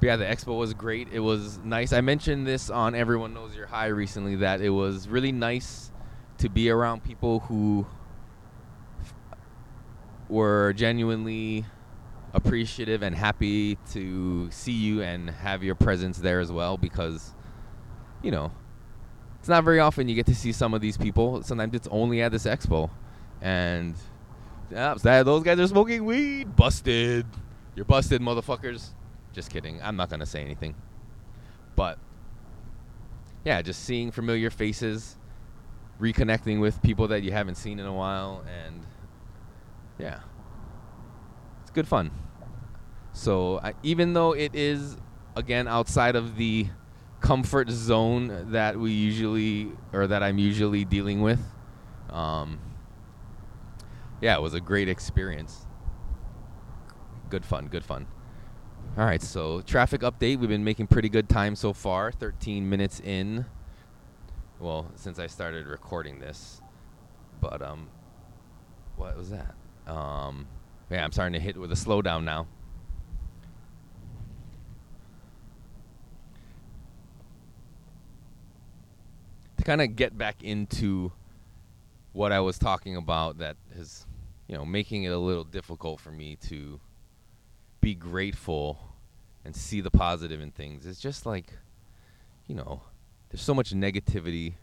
But 0.00 0.06
yeah, 0.06 0.16
the 0.16 0.24
expo 0.24 0.58
was 0.58 0.74
great. 0.74 1.08
It 1.12 1.20
was 1.20 1.58
nice. 1.64 1.92
I 1.92 2.00
mentioned 2.00 2.46
this 2.46 2.68
on 2.68 2.94
Everyone 2.94 3.32
Knows 3.32 3.56
You're 3.56 3.66
High 3.66 3.86
recently 3.86 4.36
that 4.36 4.60
it 4.60 4.70
was 4.70 5.08
really 5.08 5.32
nice 5.32 5.90
to 6.38 6.48
be 6.48 6.68
around 6.68 7.02
people 7.02 7.40
who 7.40 7.86
were 10.28 10.74
genuinely 10.74 11.64
appreciative 12.34 13.02
and 13.02 13.16
happy 13.16 13.78
to 13.92 14.50
see 14.50 14.72
you 14.72 15.00
and 15.00 15.30
have 15.30 15.62
your 15.62 15.74
presence 15.74 16.18
there 16.18 16.40
as 16.40 16.52
well 16.52 16.76
because 16.76 17.32
you 18.22 18.30
know 18.30 18.50
it's 19.46 19.48
not 19.48 19.64
very 19.64 19.78
often 19.78 20.08
you 20.08 20.14
get 20.16 20.26
to 20.26 20.34
see 20.34 20.50
some 20.50 20.74
of 20.74 20.80
these 20.80 20.96
people. 20.96 21.40
Sometimes 21.44 21.72
it's 21.72 21.86
only 21.92 22.20
at 22.20 22.32
this 22.32 22.46
expo. 22.46 22.90
And 23.40 23.94
yeah, 24.72 24.94
those 25.22 25.44
guys 25.44 25.60
are 25.60 25.68
smoking 25.68 26.04
weed. 26.04 26.56
Busted. 26.56 27.24
You're 27.76 27.84
busted 27.84 28.20
motherfuckers 28.20 28.88
just 29.36 29.50
kidding. 29.50 29.80
I'm 29.82 29.96
not 29.96 30.08
to 30.20 30.26
say 30.26 30.40
anything. 30.40 30.74
But 31.76 31.98
yeah, 33.44 33.62
just 33.62 33.84
seeing 33.84 34.10
familiar 34.10 34.50
faces, 34.50 35.16
reconnecting 36.00 36.58
with 36.58 36.82
people 36.82 37.06
that 37.08 37.22
you 37.22 37.30
haven't 37.30 37.56
seen 37.56 37.78
in 37.78 37.86
a 37.86 37.92
while, 37.92 38.44
and 38.64 38.84
yeah, 39.98 40.20
it's 41.60 41.70
good 41.70 41.86
fun. 41.86 42.10
So 43.12 43.60
I, 43.62 43.74
even 43.82 44.14
though 44.14 44.32
it 44.32 44.54
is 44.54 44.96
again 45.36 45.68
outside 45.68 46.16
of 46.16 46.36
the 46.36 46.68
comfort 47.20 47.68
zone 47.70 48.52
that 48.52 48.78
we 48.78 48.90
usually 48.90 49.70
or 49.92 50.06
that 50.06 50.22
I'm 50.22 50.38
usually 50.38 50.86
dealing 50.86 51.20
with, 51.20 51.40
um, 52.08 52.58
yeah, 54.22 54.34
it 54.34 54.40
was 54.40 54.54
a 54.54 54.60
great 54.60 54.88
experience. 54.88 55.66
Good 57.28 57.44
fun, 57.44 57.68
good 57.68 57.84
fun. 57.84 58.06
All 58.98 59.04
right, 59.04 59.20
so 59.20 59.60
traffic 59.60 60.00
update. 60.00 60.38
We've 60.38 60.48
been 60.48 60.64
making 60.64 60.86
pretty 60.86 61.08
good 61.10 61.28
time 61.28 61.54
so 61.54 61.72
far. 61.72 62.12
13 62.12 62.68
minutes 62.68 63.00
in. 63.00 63.44
Well, 64.58 64.90
since 64.94 65.18
I 65.18 65.26
started 65.26 65.66
recording 65.66 66.18
this, 66.18 66.62
but 67.42 67.60
um, 67.60 67.88
what 68.96 69.14
was 69.16 69.30
that? 69.30 69.54
Um, 69.86 70.46
yeah, 70.90 71.04
I'm 71.04 71.12
starting 71.12 71.34
to 71.34 71.40
hit 71.40 71.56
with 71.58 71.70
a 71.72 71.74
slowdown 71.74 72.24
now. 72.24 72.46
To 79.58 79.64
kind 79.64 79.82
of 79.82 79.94
get 79.94 80.16
back 80.16 80.42
into 80.42 81.12
what 82.14 82.32
I 82.32 82.40
was 82.40 82.58
talking 82.58 82.96
about, 82.96 83.38
that 83.38 83.56
is, 83.74 84.06
you 84.48 84.56
know, 84.56 84.64
making 84.64 85.04
it 85.04 85.12
a 85.12 85.18
little 85.18 85.44
difficult 85.44 86.00
for 86.00 86.10
me 86.10 86.36
to 86.48 86.80
be 87.86 87.94
grateful 87.94 88.80
and 89.44 89.54
see 89.54 89.80
the 89.80 89.92
positive 89.92 90.40
in 90.40 90.50
things. 90.50 90.86
It's 90.86 90.98
just 90.98 91.24
like, 91.24 91.52
you 92.48 92.54
know, 92.56 92.80
there's 93.30 93.42
so 93.42 93.54
much 93.54 93.72
negativity. 93.72 94.54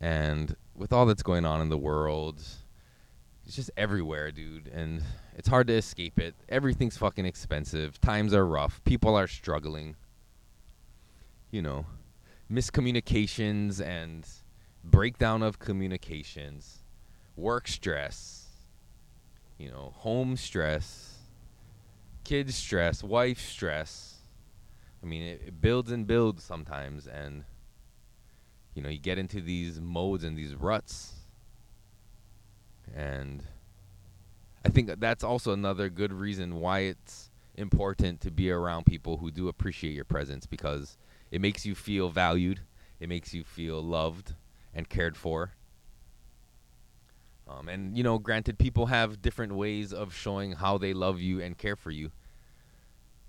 And 0.00 0.56
with 0.74 0.92
all 0.92 1.06
that's 1.06 1.22
going 1.22 1.44
on 1.44 1.60
in 1.60 1.68
the 1.68 1.78
world, 1.78 2.40
it's 3.46 3.54
just 3.54 3.70
everywhere, 3.76 4.32
dude. 4.32 4.66
And 4.66 5.04
it's 5.38 5.46
hard 5.46 5.68
to 5.68 5.74
escape 5.74 6.18
it. 6.18 6.34
Everything's 6.48 6.96
fucking 6.96 7.24
expensive. 7.24 8.00
Times 8.00 8.34
are 8.34 8.44
rough. 8.44 8.82
People 8.82 9.14
are 9.14 9.28
struggling. 9.28 9.94
You 11.52 11.62
know, 11.62 11.86
miscommunications 12.50 13.80
and 13.80 14.26
breakdown 14.82 15.44
of 15.44 15.60
communications, 15.60 16.82
work 17.36 17.68
stress 17.68 18.41
you 19.62 19.70
know, 19.70 19.92
home 19.98 20.36
stress, 20.36 21.18
kids 22.24 22.56
stress, 22.56 23.04
wife 23.04 23.38
stress. 23.38 24.16
I 25.00 25.06
mean, 25.06 25.22
it, 25.22 25.42
it 25.46 25.60
builds 25.60 25.92
and 25.92 26.04
builds 26.04 26.42
sometimes, 26.42 27.06
and 27.06 27.44
you 28.74 28.82
know, 28.82 28.88
you 28.88 28.98
get 28.98 29.18
into 29.18 29.40
these 29.40 29.80
modes 29.80 30.24
and 30.24 30.36
these 30.36 30.56
ruts, 30.56 31.12
and 32.92 33.44
I 34.64 34.68
think 34.68 34.98
that's 34.98 35.22
also 35.22 35.52
another 35.52 35.88
good 35.88 36.12
reason 36.12 36.56
why 36.56 36.80
it's 36.80 37.30
important 37.54 38.20
to 38.22 38.32
be 38.32 38.50
around 38.50 38.86
people 38.86 39.18
who 39.18 39.30
do 39.30 39.46
appreciate 39.46 39.94
your 39.94 40.04
presence 40.04 40.44
because 40.44 40.96
it 41.30 41.40
makes 41.40 41.64
you 41.64 41.76
feel 41.76 42.08
valued, 42.08 42.60
it 42.98 43.08
makes 43.08 43.32
you 43.32 43.44
feel 43.44 43.80
loved 43.80 44.34
and 44.74 44.88
cared 44.88 45.16
for. 45.16 45.52
Um, 47.58 47.68
and 47.68 47.96
you 47.96 48.02
know, 48.02 48.18
granted, 48.18 48.58
people 48.58 48.86
have 48.86 49.22
different 49.22 49.54
ways 49.54 49.92
of 49.92 50.14
showing 50.14 50.52
how 50.52 50.78
they 50.78 50.94
love 50.94 51.20
you 51.20 51.40
and 51.40 51.56
care 51.56 51.76
for 51.76 51.90
you. 51.90 52.10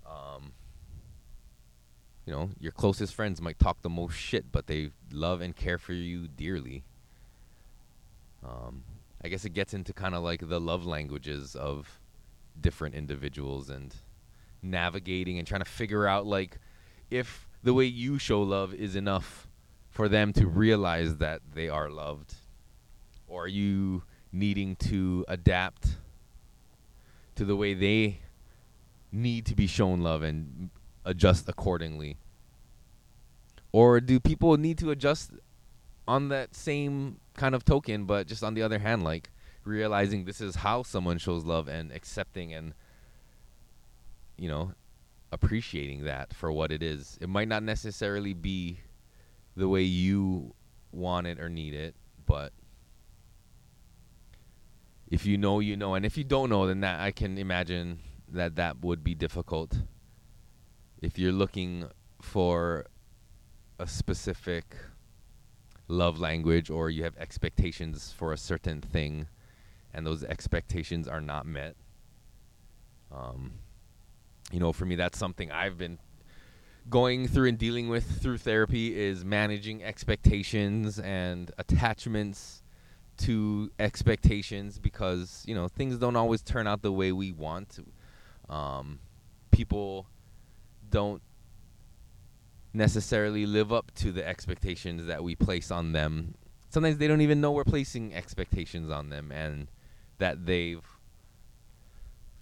Um, 0.06 0.52
you 2.26 2.32
know, 2.32 2.50
your 2.58 2.72
closest 2.72 3.14
friends 3.14 3.40
might 3.40 3.58
talk 3.58 3.82
the 3.82 3.90
most 3.90 4.14
shit, 4.14 4.50
but 4.50 4.66
they 4.66 4.90
love 5.12 5.40
and 5.40 5.54
care 5.54 5.78
for 5.78 5.92
you 5.92 6.28
dearly. 6.28 6.84
Um, 8.44 8.84
I 9.22 9.28
guess 9.28 9.44
it 9.44 9.50
gets 9.50 9.74
into 9.74 9.92
kind 9.92 10.14
of 10.14 10.22
like 10.22 10.48
the 10.48 10.60
love 10.60 10.86
languages 10.86 11.54
of 11.54 12.00
different 12.60 12.94
individuals 12.94 13.68
and 13.70 13.94
navigating 14.62 15.38
and 15.38 15.46
trying 15.46 15.62
to 15.62 15.70
figure 15.70 16.06
out 16.06 16.26
like 16.26 16.58
if 17.10 17.48
the 17.62 17.74
way 17.74 17.84
you 17.84 18.18
show 18.18 18.40
love 18.42 18.72
is 18.72 18.96
enough 18.96 19.48
for 19.90 20.08
them 20.08 20.32
to 20.32 20.46
realize 20.46 21.16
that 21.16 21.40
they 21.54 21.68
are 21.68 21.90
loved 21.90 22.34
or 23.26 23.48
you 23.48 24.02
needing 24.34 24.74
to 24.76 25.24
adapt 25.28 25.96
to 27.36 27.44
the 27.44 27.56
way 27.56 27.72
they 27.72 28.18
need 29.12 29.46
to 29.46 29.54
be 29.54 29.66
shown 29.66 30.00
love 30.00 30.22
and 30.22 30.70
adjust 31.04 31.48
accordingly? 31.48 32.16
Or 33.72 34.00
do 34.00 34.20
people 34.20 34.56
need 34.56 34.78
to 34.78 34.90
adjust 34.90 35.32
on 36.06 36.28
that 36.28 36.54
same 36.54 37.20
kind 37.34 37.54
of 37.54 37.64
token, 37.64 38.04
but 38.04 38.26
just 38.26 38.44
on 38.44 38.54
the 38.54 38.62
other 38.62 38.78
hand, 38.78 39.02
like 39.02 39.30
realizing 39.64 40.24
this 40.24 40.40
is 40.40 40.56
how 40.56 40.82
someone 40.82 41.18
shows 41.18 41.44
love 41.44 41.68
and 41.68 41.90
accepting 41.92 42.52
and, 42.52 42.74
you 44.36 44.48
know, 44.48 44.72
appreciating 45.32 46.04
that 46.04 46.34
for 46.34 46.52
what 46.52 46.70
it 46.70 46.82
is. 46.82 47.18
It 47.20 47.28
might 47.28 47.48
not 47.48 47.62
necessarily 47.62 48.34
be 48.34 48.80
the 49.56 49.68
way 49.68 49.82
you 49.82 50.54
want 50.92 51.26
it 51.26 51.40
or 51.40 51.48
need 51.48 51.74
it, 51.74 51.94
but 52.26 52.52
if 55.08 55.26
you 55.26 55.38
know, 55.38 55.60
you 55.60 55.76
know, 55.76 55.94
and 55.94 56.04
if 56.04 56.16
you 56.16 56.24
don't 56.24 56.50
know, 56.50 56.66
then 56.66 56.80
that 56.80 57.00
I 57.00 57.10
can 57.10 57.38
imagine 57.38 58.00
that 58.28 58.56
that 58.56 58.80
would 58.82 59.04
be 59.04 59.14
difficult. 59.14 59.78
If 61.00 61.18
you're 61.18 61.32
looking 61.32 61.88
for 62.20 62.86
a 63.78 63.86
specific 63.86 64.76
love 65.88 66.18
language 66.18 66.70
or 66.70 66.90
you 66.90 67.04
have 67.04 67.16
expectations 67.18 68.12
for 68.16 68.32
a 68.32 68.38
certain 68.38 68.80
thing 68.80 69.26
and 69.92 70.06
those 70.06 70.24
expectations 70.24 71.06
are 71.06 71.20
not 71.20 71.46
met. 71.46 71.76
Um, 73.12 73.52
you 74.50 74.58
know, 74.58 74.72
for 74.72 74.86
me, 74.86 74.96
that's 74.96 75.18
something 75.18 75.52
I've 75.52 75.78
been 75.78 75.98
going 76.90 77.28
through 77.28 77.48
and 77.48 77.58
dealing 77.58 77.88
with 77.88 78.20
through 78.20 78.38
therapy 78.38 78.98
is 78.98 79.24
managing 79.24 79.82
expectations 79.84 80.98
and 80.98 81.50
attachments 81.58 82.63
to 83.18 83.70
expectations 83.78 84.78
because 84.78 85.44
you 85.46 85.54
know 85.54 85.68
things 85.68 85.98
don't 85.98 86.16
always 86.16 86.42
turn 86.42 86.66
out 86.66 86.82
the 86.82 86.92
way 86.92 87.12
we 87.12 87.32
want. 87.32 87.78
Um, 88.48 88.98
people 89.50 90.06
don't 90.90 91.22
necessarily 92.72 93.46
live 93.46 93.72
up 93.72 93.92
to 93.94 94.10
the 94.10 94.26
expectations 94.26 95.06
that 95.06 95.22
we 95.22 95.34
place 95.34 95.70
on 95.70 95.92
them. 95.92 96.34
Sometimes 96.70 96.98
they 96.98 97.06
don't 97.06 97.20
even 97.20 97.40
know 97.40 97.52
we're 97.52 97.64
placing 97.64 98.12
expectations 98.12 98.90
on 98.90 99.10
them 99.10 99.30
and 99.30 99.68
that 100.18 100.44
they've 100.44 100.84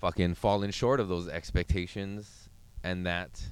fucking 0.00 0.34
fallen 0.34 0.70
short 0.70 1.00
of 1.00 1.08
those 1.08 1.28
expectations 1.28 2.48
and 2.82 3.06
that 3.06 3.42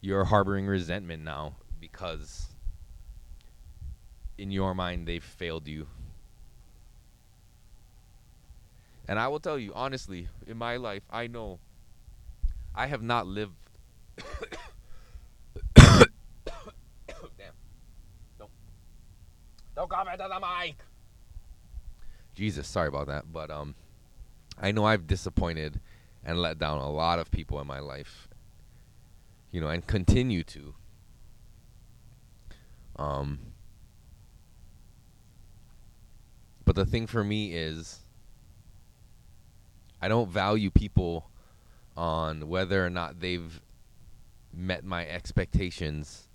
you're 0.00 0.24
harboring 0.24 0.66
resentment 0.66 1.22
now 1.22 1.54
because 1.80 2.48
in 4.36 4.50
your 4.50 4.74
mind 4.74 5.06
they've 5.06 5.24
failed 5.24 5.66
you. 5.68 5.86
And 9.08 9.18
I 9.18 9.28
will 9.28 9.40
tell 9.40 9.58
you 9.58 9.72
honestly, 9.74 10.28
in 10.46 10.56
my 10.56 10.76
life, 10.76 11.02
I 11.10 11.26
know 11.26 11.60
I 12.74 12.86
have 12.86 13.02
not 13.02 13.26
lived 13.26 13.54
Don't 19.76 19.90
the 19.90 20.40
mic. 20.40 20.76
Jesus, 22.34 22.66
sorry 22.66 22.88
about 22.88 23.06
that, 23.06 23.30
but 23.32 23.50
um, 23.50 23.74
I 24.60 24.72
know 24.72 24.84
I've 24.84 25.06
disappointed 25.06 25.80
and 26.24 26.40
let 26.40 26.58
down 26.58 26.78
a 26.78 26.90
lot 26.90 27.18
of 27.18 27.30
people 27.30 27.60
in 27.60 27.66
my 27.66 27.80
life. 27.80 28.28
You 29.50 29.60
know, 29.60 29.68
and 29.68 29.86
continue 29.86 30.42
to. 30.44 30.74
Um, 32.96 33.38
but 36.64 36.74
the 36.74 36.84
thing 36.84 37.06
for 37.06 37.22
me 37.22 37.54
is, 37.54 38.00
I 40.00 40.08
don't 40.08 40.28
value 40.28 40.70
people 40.70 41.30
on 41.96 42.48
whether 42.48 42.84
or 42.84 42.90
not 42.90 43.20
they've 43.20 43.60
met 44.52 44.84
my 44.84 45.06
expectations. 45.06 46.28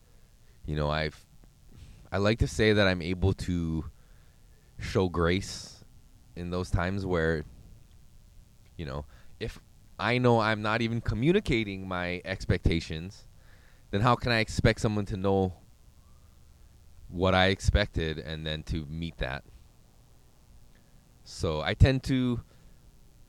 You 0.66 0.76
know, 0.76 0.90
I've 0.90 1.26
I 2.12 2.18
like 2.18 2.40
to 2.40 2.48
say 2.48 2.74
that 2.74 2.88
I'm 2.88 3.02
able 3.02 3.34
to 3.34 3.86
show 4.80 5.08
grace 5.08 5.86
in 6.36 6.50
those 6.50 6.70
times 6.70 7.06
where, 7.06 7.46
you 8.76 8.86
know, 8.86 9.06
if 9.40 9.60
I 9.98 10.18
know 10.18 10.40
I'm 10.40 10.62
not 10.62 10.82
even 10.82 11.00
communicating 11.00 11.88
my 11.88 12.22
expectations, 12.26 13.26
then 13.92 14.02
how 14.02 14.16
can 14.16 14.32
I 14.32 14.40
expect 14.40 14.82
someone 14.82 15.06
to 15.06 15.18
know 15.18 15.54
what 17.08 17.34
I 17.34 17.48
expected 17.48 18.18
and 18.18 18.46
then 18.46 18.64
to 18.64 18.86
meet 18.90 19.18
that? 19.20 19.44
So 21.24 21.62
I 21.62 21.76
tend 21.76 22.04
to 22.04 22.42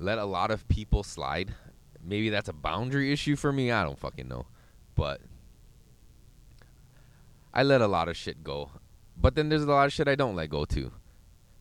let 0.02 0.18
a 0.18 0.24
lot 0.24 0.50
of 0.50 0.66
people 0.68 1.02
slide. 1.02 1.54
Maybe 2.02 2.28
that's 2.28 2.48
a 2.48 2.52
boundary 2.52 3.12
issue 3.12 3.36
for 3.36 3.52
me. 3.52 3.70
I 3.70 3.84
don't 3.84 3.98
fucking 3.98 4.28
know. 4.28 4.46
But 4.94 5.20
I 7.54 7.62
let 7.62 7.80
a 7.80 7.86
lot 7.86 8.08
of 8.08 8.16
shit 8.16 8.42
go. 8.42 8.70
But 9.16 9.34
then 9.34 9.48
there's 9.48 9.62
a 9.62 9.66
lot 9.66 9.86
of 9.86 9.92
shit 9.92 10.08
I 10.08 10.14
don't 10.14 10.34
let 10.34 10.50
go 10.50 10.64
to. 10.64 10.90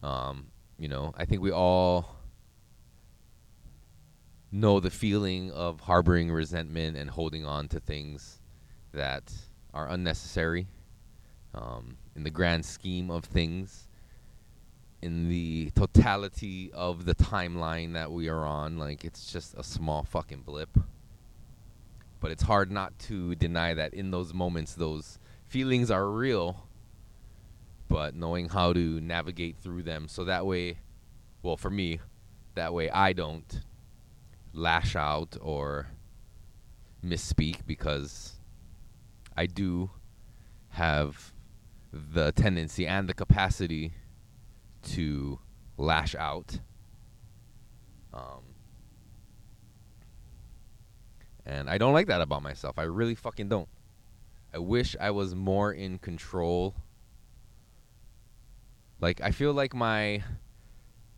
Um, 0.01 0.47
you 0.77 0.87
know, 0.87 1.13
I 1.15 1.25
think 1.25 1.41
we 1.41 1.51
all 1.51 2.15
know 4.51 4.79
the 4.79 4.89
feeling 4.89 5.51
of 5.51 5.81
harboring 5.81 6.31
resentment 6.31 6.97
and 6.97 7.09
holding 7.09 7.45
on 7.45 7.67
to 7.69 7.79
things 7.79 8.41
that 8.91 9.31
are 9.73 9.87
unnecessary 9.89 10.67
um, 11.53 11.97
in 12.15 12.23
the 12.23 12.29
grand 12.29 12.65
scheme 12.65 13.09
of 13.09 13.23
things, 13.23 13.87
in 15.01 15.29
the 15.29 15.71
totality 15.71 16.71
of 16.73 17.05
the 17.05 17.15
timeline 17.15 17.93
that 17.93 18.11
we 18.11 18.29
are 18.29 18.45
on. 18.45 18.77
Like, 18.77 19.03
it's 19.03 19.31
just 19.31 19.55
a 19.55 19.63
small 19.63 20.03
fucking 20.03 20.41
blip. 20.41 20.77
But 22.19 22.31
it's 22.31 22.43
hard 22.43 22.71
not 22.71 22.97
to 22.99 23.35
deny 23.35 23.73
that 23.73 23.93
in 23.93 24.11
those 24.11 24.33
moments, 24.33 24.75
those 24.75 25.17
feelings 25.47 25.89
are 25.89 26.07
real, 26.09 26.67
but 27.87 28.15
knowing 28.15 28.49
how 28.49 28.73
to 28.73 29.01
navigate 29.01 29.57
through 29.57 29.83
them 29.83 30.07
so 30.07 30.23
that 30.25 30.45
way, 30.45 30.77
well, 31.41 31.57
for 31.57 31.71
me, 31.71 31.99
that 32.55 32.73
way 32.73 32.89
I 32.89 33.13
don't 33.13 33.61
lash 34.53 34.95
out 34.95 35.35
or 35.41 35.87
misspeak 37.03 37.65
because 37.65 38.33
I 39.35 39.47
do 39.47 39.89
have 40.69 41.33
the 41.91 42.31
tendency 42.31 42.85
and 42.85 43.09
the 43.09 43.13
capacity 43.13 43.93
to 44.83 45.39
lash 45.77 46.15
out. 46.15 46.59
Um, 48.13 48.41
and 51.45 51.69
I 51.69 51.77
don't 51.77 51.93
like 51.93 52.07
that 52.07 52.21
about 52.21 52.43
myself. 52.43 52.77
I 52.77 52.83
really 52.83 53.15
fucking 53.15 53.49
don't. 53.49 53.69
I 54.53 54.59
wish 54.59 54.95
I 54.99 55.11
was 55.11 55.33
more 55.33 55.71
in 55.71 55.97
control. 55.97 56.75
Like 58.99 59.21
I 59.21 59.31
feel 59.31 59.53
like 59.53 59.73
my 59.73 60.23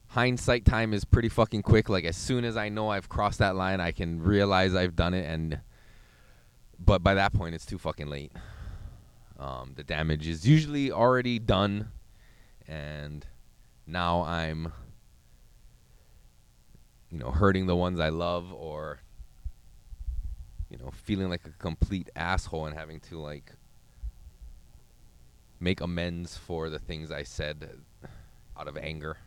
hindsight 0.08 0.66
time 0.66 0.94
is 0.94 1.04
pretty 1.04 1.30
fucking 1.30 1.64
quick. 1.64 1.90
Like 1.90 2.06
as 2.06 2.16
soon 2.16 2.46
as 2.46 2.56
I 2.56 2.70
know 2.70 2.90
I've 2.90 3.10
crossed 3.10 3.40
that 3.40 3.56
line, 3.56 3.82
I 3.82 3.92
can 3.92 4.22
realize 4.22 4.76
I've 4.76 4.96
done 4.96 5.14
it 5.14 5.26
and 5.26 5.60
but 6.80 7.04
by 7.04 7.14
that 7.16 7.34
point 7.34 7.56
it's 7.56 7.66
too 7.66 7.78
fucking 7.78 8.08
late. 8.08 8.32
Um, 9.40 9.74
the 9.76 9.84
damage 9.84 10.28
is 10.28 10.48
usually 10.48 10.92
already 10.92 11.40
done 11.40 11.90
and 12.68 13.26
now 13.86 14.24
I'm 14.24 14.72
you 17.10 17.20
know 17.20 17.32
hurting 17.32 17.68
the 17.68 17.76
ones 17.76 18.00
I 18.00 18.10
love 18.10 18.52
or 18.52 19.00
you 20.74 20.80
know, 20.80 20.90
feeling 20.90 21.30
like 21.30 21.46
a 21.46 21.52
complete 21.52 22.10
asshole 22.16 22.66
and 22.66 22.76
having 22.76 23.00
to 23.00 23.20
like 23.20 23.52
make 25.60 25.82
amends 25.82 26.36
for 26.36 26.72
the 26.72 26.80
things 26.80 27.12
I 27.12 27.22
said 27.22 27.70
out 28.58 28.68
of 28.68 28.76
anger. 28.76 29.18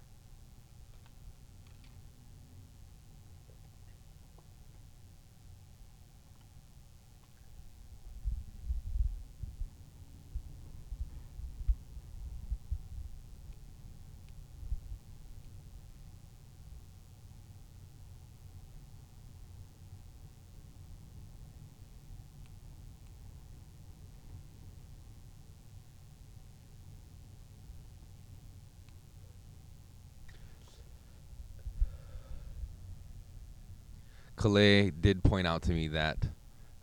Calais 34.46 34.92
did 34.92 35.24
point 35.24 35.44
out 35.44 35.62
to 35.62 35.72
me 35.72 35.88
that 35.88 36.18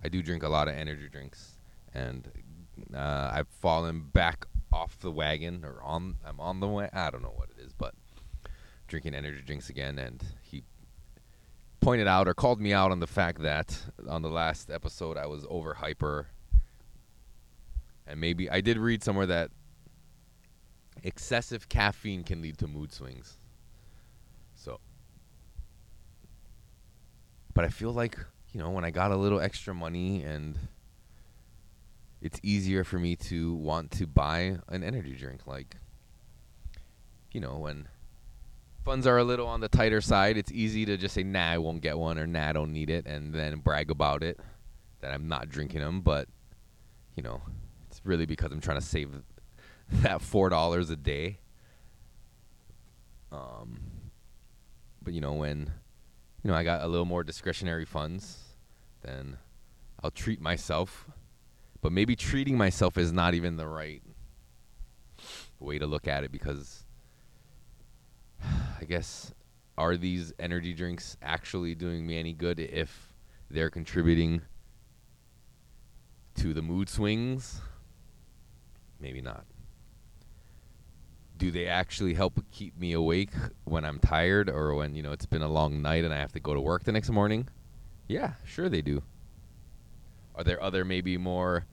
I 0.03 0.09
do 0.09 0.21
drink 0.21 0.43
a 0.43 0.49
lot 0.49 0.67
of 0.67 0.75
energy 0.75 1.07
drinks, 1.07 1.53
and 1.93 2.29
uh, 2.93 3.31
I've 3.33 3.47
fallen 3.47 4.09
back 4.11 4.45
off 4.73 4.99
the 4.99 5.09
wagon 5.09 5.63
or 5.63 5.81
on. 5.81 6.17
I'm 6.25 6.41
on 6.41 6.59
the 6.59 6.67
way. 6.67 6.89
I 6.91 7.09
don't 7.09 7.21
know 7.21 7.33
what 7.33 7.47
it 7.57 7.63
is, 7.63 7.71
but 7.71 7.93
drinking 8.87 9.15
energy 9.15 9.41
drinks 9.45 9.69
again, 9.69 9.97
and 9.97 10.21
he 10.41 10.63
pointed 11.79 12.05
out 12.05 12.27
or 12.27 12.33
called 12.33 12.59
me 12.59 12.73
out 12.73 12.91
on 12.91 12.99
the 12.99 13.07
fact 13.07 13.41
that 13.43 13.81
on 14.09 14.23
the 14.23 14.29
last 14.29 14.69
episode 14.69 15.15
I 15.15 15.27
was 15.27 15.45
over 15.49 15.75
hyper. 15.75 16.27
And 18.05 18.19
maybe 18.19 18.49
I 18.49 18.59
did 18.59 18.77
read 18.77 19.05
somewhere 19.05 19.27
that 19.27 19.51
excessive 21.01 21.69
caffeine 21.69 22.25
can 22.25 22.41
lead 22.41 22.57
to 22.57 22.67
mood 22.67 22.91
swings. 22.91 23.37
So, 24.53 24.81
but 27.53 27.65
I 27.65 27.69
feel 27.69 27.91
like, 27.91 28.17
you 28.51 28.59
know, 28.59 28.69
when 28.69 28.85
I 28.85 28.91
got 28.91 29.11
a 29.11 29.15
little 29.15 29.39
extra 29.39 29.73
money 29.73 30.23
and 30.23 30.57
it's 32.21 32.39
easier 32.43 32.83
for 32.83 32.99
me 32.99 33.15
to 33.15 33.53
want 33.55 33.91
to 33.91 34.07
buy 34.07 34.57
an 34.69 34.83
energy 34.83 35.15
drink 35.15 35.45
like 35.45 35.75
you 37.33 37.41
know, 37.41 37.57
when 37.57 37.87
funds 38.85 39.07
are 39.07 39.17
a 39.17 39.23
little 39.23 39.47
on 39.47 39.59
the 39.59 39.67
tighter 39.67 40.01
side, 40.01 40.37
it's 40.37 40.51
easy 40.51 40.85
to 40.85 40.95
just 40.97 41.15
say, 41.15 41.23
nah, 41.23 41.49
I 41.49 41.57
won't 41.57 41.81
get 41.81 41.97
one 41.97 42.17
or 42.17 42.27
nah, 42.27 42.49
I 42.49 42.53
don't 42.53 42.71
need 42.71 42.89
it, 42.89 43.05
and 43.05 43.33
then 43.33 43.59
brag 43.59 43.91
about 43.91 44.23
it 44.23 44.39
that 45.01 45.11
I'm 45.11 45.27
not 45.27 45.49
drinking 45.49 45.81
them. 45.81 46.01
But, 46.01 46.29
you 47.15 47.23
know, 47.23 47.41
it's 47.89 48.01
really 48.05 48.25
because 48.25 48.51
I'm 48.51 48.61
trying 48.61 48.79
to 48.79 48.85
save 48.85 49.11
that 49.91 50.21
$4 50.21 50.91
a 50.91 50.95
day. 50.95 51.39
Um, 53.31 53.79
but, 55.01 55.13
you 55.13 55.21
know, 55.21 55.33
when, 55.33 55.71
you 56.43 56.51
know, 56.51 56.55
I 56.55 56.63
got 56.63 56.81
a 56.81 56.87
little 56.87 57.05
more 57.05 57.23
discretionary 57.23 57.85
funds, 57.85 58.37
then 59.01 59.37
I'll 60.03 60.11
treat 60.11 60.41
myself. 60.41 61.09
But 61.81 61.91
maybe 61.91 62.15
treating 62.15 62.57
myself 62.57 62.97
is 62.97 63.11
not 63.11 63.33
even 63.33 63.57
the 63.57 63.67
right 63.67 64.01
way 65.59 65.79
to 65.79 65.87
look 65.87 66.07
at 66.07 66.23
it 66.23 66.31
because 66.31 66.83
I 68.43 68.83
guess 68.85 69.33
are 69.77 69.97
these 69.97 70.33
energy 70.37 70.73
drinks 70.73 71.17
actually 71.21 71.75
doing 71.75 72.05
me 72.05 72.19
any 72.19 72.33
good 72.33 72.59
if 72.59 73.13
they're 73.49 73.69
contributing 73.69 74.41
to 76.35 76.53
the 76.53 76.61
mood 76.61 76.89
swings? 76.89 77.61
Maybe 78.99 79.21
not. 79.21 79.45
Do 81.43 81.51
they 81.51 81.67
actually 81.67 82.13
help 82.13 82.41
keep 82.53 82.79
me 82.79 82.93
awake 82.93 83.31
when 83.65 83.83
I'm 83.83 83.99
tired 83.99 84.49
or 84.49 84.75
when, 84.75 84.95
you 84.95 85.03
know, 85.03 85.11
it's 85.11 85.25
been 85.25 85.41
a 85.41 85.47
long 85.49 85.81
night 85.81 86.05
and 86.05 86.13
I 86.13 86.17
have 86.19 86.31
to 86.31 86.39
go 86.39 86.53
to 86.53 86.61
work 86.61 86.85
the 86.85 86.93
next 86.93 87.09
morning? 87.09 87.49
Yeah, 88.07 88.35
sure 88.45 88.69
they 88.69 88.81
do. 88.81 89.03
Are 90.35 90.45
there 90.45 90.63
other 90.63 90.85
maybe 90.85 91.17
more 91.17 91.65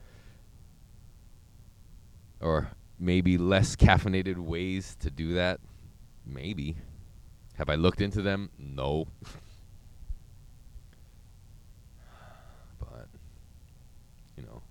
or 2.41 2.67
maybe 2.99 3.37
less 3.37 3.77
caffeinated 3.77 4.35
ways 4.37 4.97
to 4.99 5.09
do 5.09 5.35
that? 5.35 5.61
Maybe. 6.25 6.75
Have 7.53 7.69
I 7.69 7.75
looked 7.75 8.01
into 8.01 8.21
them? 8.21 8.49
No. 8.59 9.07
but, 12.77 13.07
you 14.35 14.43
know, 14.43 14.63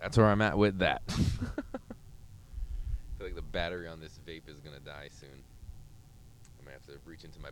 that's 0.00 0.16
where 0.16 0.28
I'm 0.28 0.40
at 0.40 0.56
with 0.56 0.78
that. 0.78 1.02
Like 3.32 3.36
the 3.46 3.50
battery 3.50 3.88
on 3.88 3.98
this 3.98 4.18
vape 4.28 4.46
is 4.46 4.60
to 4.76 4.84
die 4.84 5.08
soon. 5.08 5.30
I'm 6.58 6.66
to 6.66 6.72
have 6.72 6.84
to 6.84 7.08
reach 7.08 7.24
into 7.24 7.40
my 7.40 7.48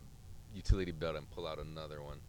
utility 0.53 0.91
belt 0.91 1.15
and 1.15 1.27
pull 1.31 1.47
out 1.47 1.57
another 1.57 2.03
one. 2.03 2.19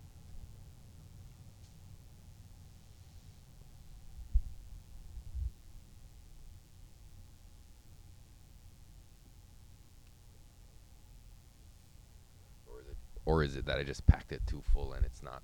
Or 13.26 13.42
is 13.42 13.56
it 13.56 13.66
that 13.66 13.78
I 13.78 13.82
just 13.82 14.06
packed 14.06 14.32
it 14.32 14.40
too 14.46 14.62
full 14.72 14.94
and 14.94 15.04
it's 15.04 15.22
not 15.22 15.42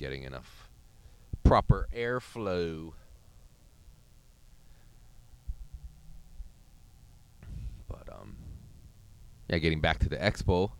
getting 0.00 0.24
enough 0.24 0.68
proper 1.44 1.86
airflow? 1.94 2.94
But 7.94 8.12
um 8.12 8.36
yeah, 9.48 9.58
getting 9.58 9.80
back 9.80 9.98
to 10.00 10.08
the 10.08 10.16
expo. 10.16 10.70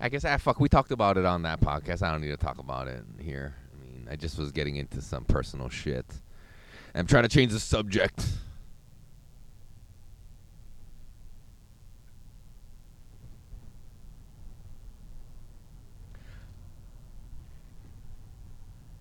I 0.00 0.08
guess 0.08 0.24
ah 0.24 0.36
fuck, 0.36 0.60
we 0.60 0.68
talked 0.68 0.90
about 0.90 1.16
it 1.16 1.24
on 1.24 1.42
that 1.42 1.60
podcast. 1.60 2.02
I 2.02 2.10
don't 2.12 2.20
need 2.20 2.28
to 2.28 2.36
talk 2.36 2.58
about 2.58 2.88
it 2.88 3.04
here. 3.18 3.54
I 3.72 3.84
mean, 3.84 4.08
I 4.10 4.16
just 4.16 4.38
was 4.38 4.52
getting 4.52 4.76
into 4.76 5.00
some 5.00 5.24
personal 5.24 5.68
shit. 5.68 6.06
I'm 6.94 7.06
trying 7.06 7.24
to 7.24 7.28
change 7.28 7.52
the 7.52 7.60
subject. 7.60 8.26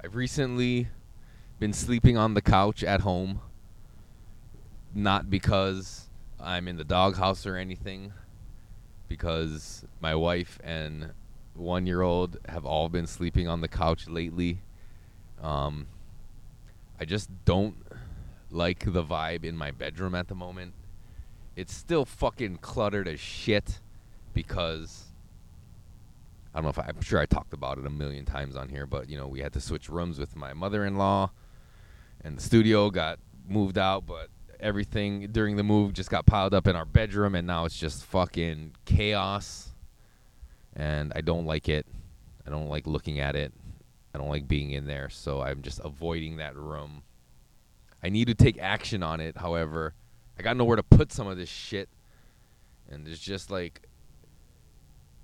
I've 0.03 0.15
recently 0.15 0.87
been 1.59 1.73
sleeping 1.73 2.15
on 2.15 2.35
the 2.35 2.41
couch 2.41 2.83
at 2.83 3.01
home. 3.01 3.39
Not 4.93 5.29
because 5.29 6.09
I'm 6.39 6.67
in 6.67 6.77
the 6.77 6.83
doghouse 6.83 7.45
or 7.45 7.55
anything, 7.55 8.13
because 9.07 9.85
my 9.99 10.15
wife 10.15 10.59
and 10.63 11.11
one 11.53 11.87
year 11.87 12.01
old 12.01 12.37
have 12.49 12.65
all 12.65 12.89
been 12.89 13.07
sleeping 13.07 13.47
on 13.47 13.61
the 13.61 13.67
couch 13.67 14.07
lately. 14.07 14.59
Um, 15.41 15.87
I 16.99 17.05
just 17.05 17.29
don't 17.45 17.75
like 18.51 18.91
the 18.91 19.03
vibe 19.03 19.43
in 19.43 19.55
my 19.55 19.71
bedroom 19.71 20.15
at 20.15 20.27
the 20.27 20.35
moment. 20.35 20.73
It's 21.55 21.73
still 21.73 22.05
fucking 22.05 22.57
cluttered 22.57 23.07
as 23.07 23.19
shit 23.19 23.79
because 24.33 25.05
I 26.53 26.57
don't 26.57 26.63
know 26.65 26.69
if 26.69 26.79
I, 26.79 26.85
I'm 26.87 27.01
sure 27.01 27.19
I 27.19 27.25
talked 27.25 27.53
about 27.53 27.77
it 27.77 27.85
a 27.85 27.89
million 27.89 28.25
times 28.25 28.55
on 28.55 28.69
here, 28.69 28.85
but 28.85 29.09
you 29.09 29.17
know, 29.17 29.27
we 29.27 29.39
had 29.39 29.53
to 29.53 29.61
switch 29.61 29.89
rooms 29.89 30.19
with 30.19 30.35
my 30.35 30.53
mother-in-law, 30.53 31.31
and 32.23 32.37
the 32.37 32.41
studio 32.41 32.89
got 32.89 33.19
moved 33.47 33.77
out, 33.77 34.05
but 34.05 34.29
everything 34.59 35.27
during 35.31 35.55
the 35.55 35.63
move 35.63 35.93
just 35.93 36.09
got 36.09 36.25
piled 36.25 36.53
up 36.53 36.67
in 36.67 36.75
our 36.75 36.85
bedroom, 36.85 37.35
and 37.35 37.47
now 37.47 37.65
it's 37.65 37.77
just 37.77 38.03
fucking 38.05 38.73
chaos. 38.85 39.69
And 40.75 41.13
I 41.15 41.21
don't 41.21 41.45
like 41.45 41.69
it. 41.69 41.85
I 42.45 42.49
don't 42.49 42.69
like 42.69 42.85
looking 42.85 43.19
at 43.19 43.35
it. 43.35 43.53
I 44.13 44.17
don't 44.17 44.29
like 44.29 44.47
being 44.47 44.71
in 44.71 44.85
there, 44.85 45.09
so 45.09 45.41
I'm 45.41 45.61
just 45.61 45.79
avoiding 45.83 46.37
that 46.37 46.55
room. 46.55 47.03
I 48.03 48.09
need 48.09 48.27
to 48.27 48.35
take 48.35 48.57
action 48.59 49.03
on 49.03 49.19
it, 49.19 49.37
however. 49.37 49.93
I 50.37 50.43
got 50.43 50.57
nowhere 50.57 50.75
to 50.75 50.83
put 50.83 51.11
some 51.11 51.27
of 51.27 51.37
this 51.37 51.49
shit. 51.49 51.89
And 52.89 53.05
there's 53.05 53.19
just 53.19 53.49
like 53.49 53.81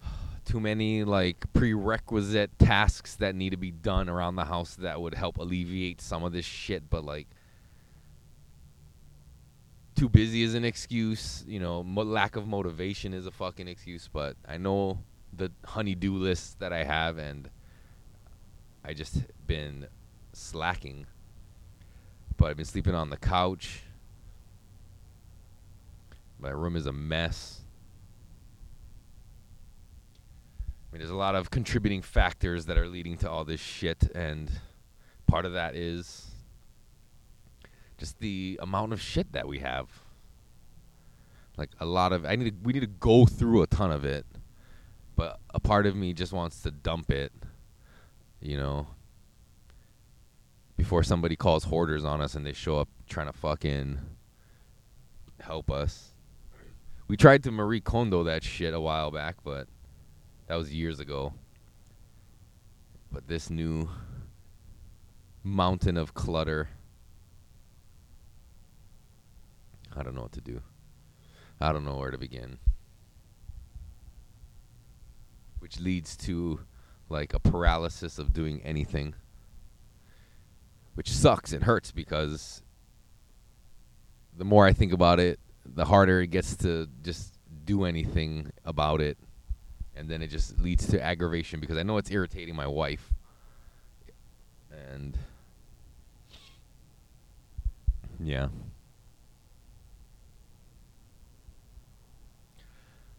too 0.45 0.59
many 0.59 1.03
like 1.03 1.45
prerequisite 1.53 2.57
tasks 2.59 3.15
that 3.15 3.35
need 3.35 3.51
to 3.51 3.57
be 3.57 3.71
done 3.71 4.09
around 4.09 4.35
the 4.35 4.45
house 4.45 4.75
that 4.75 4.99
would 4.99 5.13
help 5.13 5.37
alleviate 5.37 6.01
some 6.01 6.23
of 6.23 6.33
this 6.33 6.45
shit 6.45 6.89
but 6.89 7.05
like 7.05 7.27
too 10.01 10.09
busy 10.09 10.41
is 10.41 10.55
an 10.55 10.65
excuse 10.65 11.43
you 11.47 11.59
know 11.59 11.83
mo- 11.83 12.01
lack 12.01 12.35
of 12.35 12.47
motivation 12.47 13.13
is 13.13 13.27
a 13.27 13.31
fucking 13.31 13.67
excuse 13.67 14.09
but 14.11 14.35
i 14.47 14.57
know 14.57 14.97
the 15.31 15.51
honey-do 15.63 16.15
list 16.15 16.57
that 16.57 16.73
i 16.73 16.83
have 16.83 17.19
and 17.19 17.51
i 18.83 18.93
just 18.93 19.21
been 19.45 19.85
slacking 20.33 21.05
but 22.35 22.49
i've 22.49 22.57
been 22.57 22.65
sleeping 22.65 22.95
on 22.95 23.11
the 23.11 23.17
couch. 23.17 23.83
My 26.39 26.49
room 26.49 26.75
is 26.75 26.87
a 26.87 26.91
mess. 26.91 27.61
I 30.59 30.91
mean, 30.91 30.99
there's 30.99 31.11
a 31.11 31.15
lot 31.15 31.35
of 31.35 31.51
contributing 31.51 32.01
factors 32.01 32.65
that 32.65 32.79
are 32.79 32.87
leading 32.87 33.15
to 33.17 33.29
all 33.29 33.45
this 33.45 33.59
shit, 33.59 34.09
and 34.15 34.49
part 35.27 35.45
of 35.45 35.53
that 35.53 35.75
is 35.75 36.30
just 38.01 38.19
the 38.19 38.59
amount 38.63 38.91
of 38.93 38.99
shit 38.99 39.31
that 39.31 39.47
we 39.47 39.59
have. 39.59 39.87
Like 41.55 41.69
a 41.79 41.85
lot 41.85 42.13
of, 42.13 42.25
I 42.25 42.35
need 42.35 42.49
to, 42.49 42.55
we 42.63 42.73
need 42.73 42.79
to 42.79 42.87
go 42.87 43.27
through 43.27 43.61
a 43.61 43.67
ton 43.67 43.91
of 43.91 44.03
it, 44.03 44.25
but 45.15 45.39
a 45.53 45.59
part 45.59 45.85
of 45.85 45.95
me 45.95 46.11
just 46.11 46.33
wants 46.33 46.63
to 46.63 46.71
dump 46.71 47.11
it, 47.11 47.31
you 48.39 48.57
know, 48.57 48.87
before 50.77 51.03
somebody 51.03 51.35
calls 51.35 51.65
hoarders 51.65 52.03
on 52.03 52.21
us 52.21 52.33
and 52.33 52.43
they 52.43 52.53
show 52.53 52.79
up 52.79 52.89
trying 53.07 53.27
to 53.27 53.33
fucking 53.33 53.99
help 55.39 55.69
us. 55.69 56.15
We 57.07 57.17
tried 57.17 57.43
to 57.43 57.51
Marie 57.51 57.81
Kondo 57.81 58.23
that 58.23 58.43
shit 58.43 58.73
a 58.73 58.81
while 58.81 59.11
back, 59.11 59.35
but 59.43 59.67
that 60.47 60.55
was 60.55 60.73
years 60.73 60.99
ago. 60.99 61.33
But 63.11 63.27
this 63.27 63.51
new 63.51 63.89
mountain 65.43 65.97
of 65.97 66.15
clutter. 66.15 66.69
I 69.95 70.03
don't 70.03 70.15
know 70.15 70.21
what 70.21 70.31
to 70.33 70.41
do. 70.41 70.61
I 71.59 71.71
don't 71.71 71.85
know 71.85 71.97
where 71.97 72.11
to 72.11 72.17
begin. 72.17 72.57
Which 75.59 75.79
leads 75.79 76.15
to 76.17 76.61
like 77.09 77.33
a 77.33 77.39
paralysis 77.39 78.17
of 78.17 78.33
doing 78.33 78.61
anything. 78.63 79.15
Which 80.95 81.09
sucks. 81.09 81.53
It 81.53 81.63
hurts 81.63 81.91
because 81.91 82.63
the 84.35 84.45
more 84.45 84.65
I 84.65 84.73
think 84.73 84.93
about 84.93 85.19
it, 85.19 85.39
the 85.65 85.85
harder 85.85 86.21
it 86.21 86.27
gets 86.27 86.55
to 86.57 86.87
just 87.03 87.37
do 87.65 87.85
anything 87.85 88.51
about 88.65 89.01
it 89.01 89.17
and 89.95 90.09
then 90.09 90.21
it 90.21 90.27
just 90.27 90.59
leads 90.59 90.87
to 90.87 91.03
aggravation 91.03 91.59
because 91.59 91.77
I 91.77 91.83
know 91.83 91.97
it's 91.97 92.09
irritating 92.11 92.55
my 92.55 92.67
wife. 92.67 93.13
And 94.71 95.17
yeah. 98.19 98.47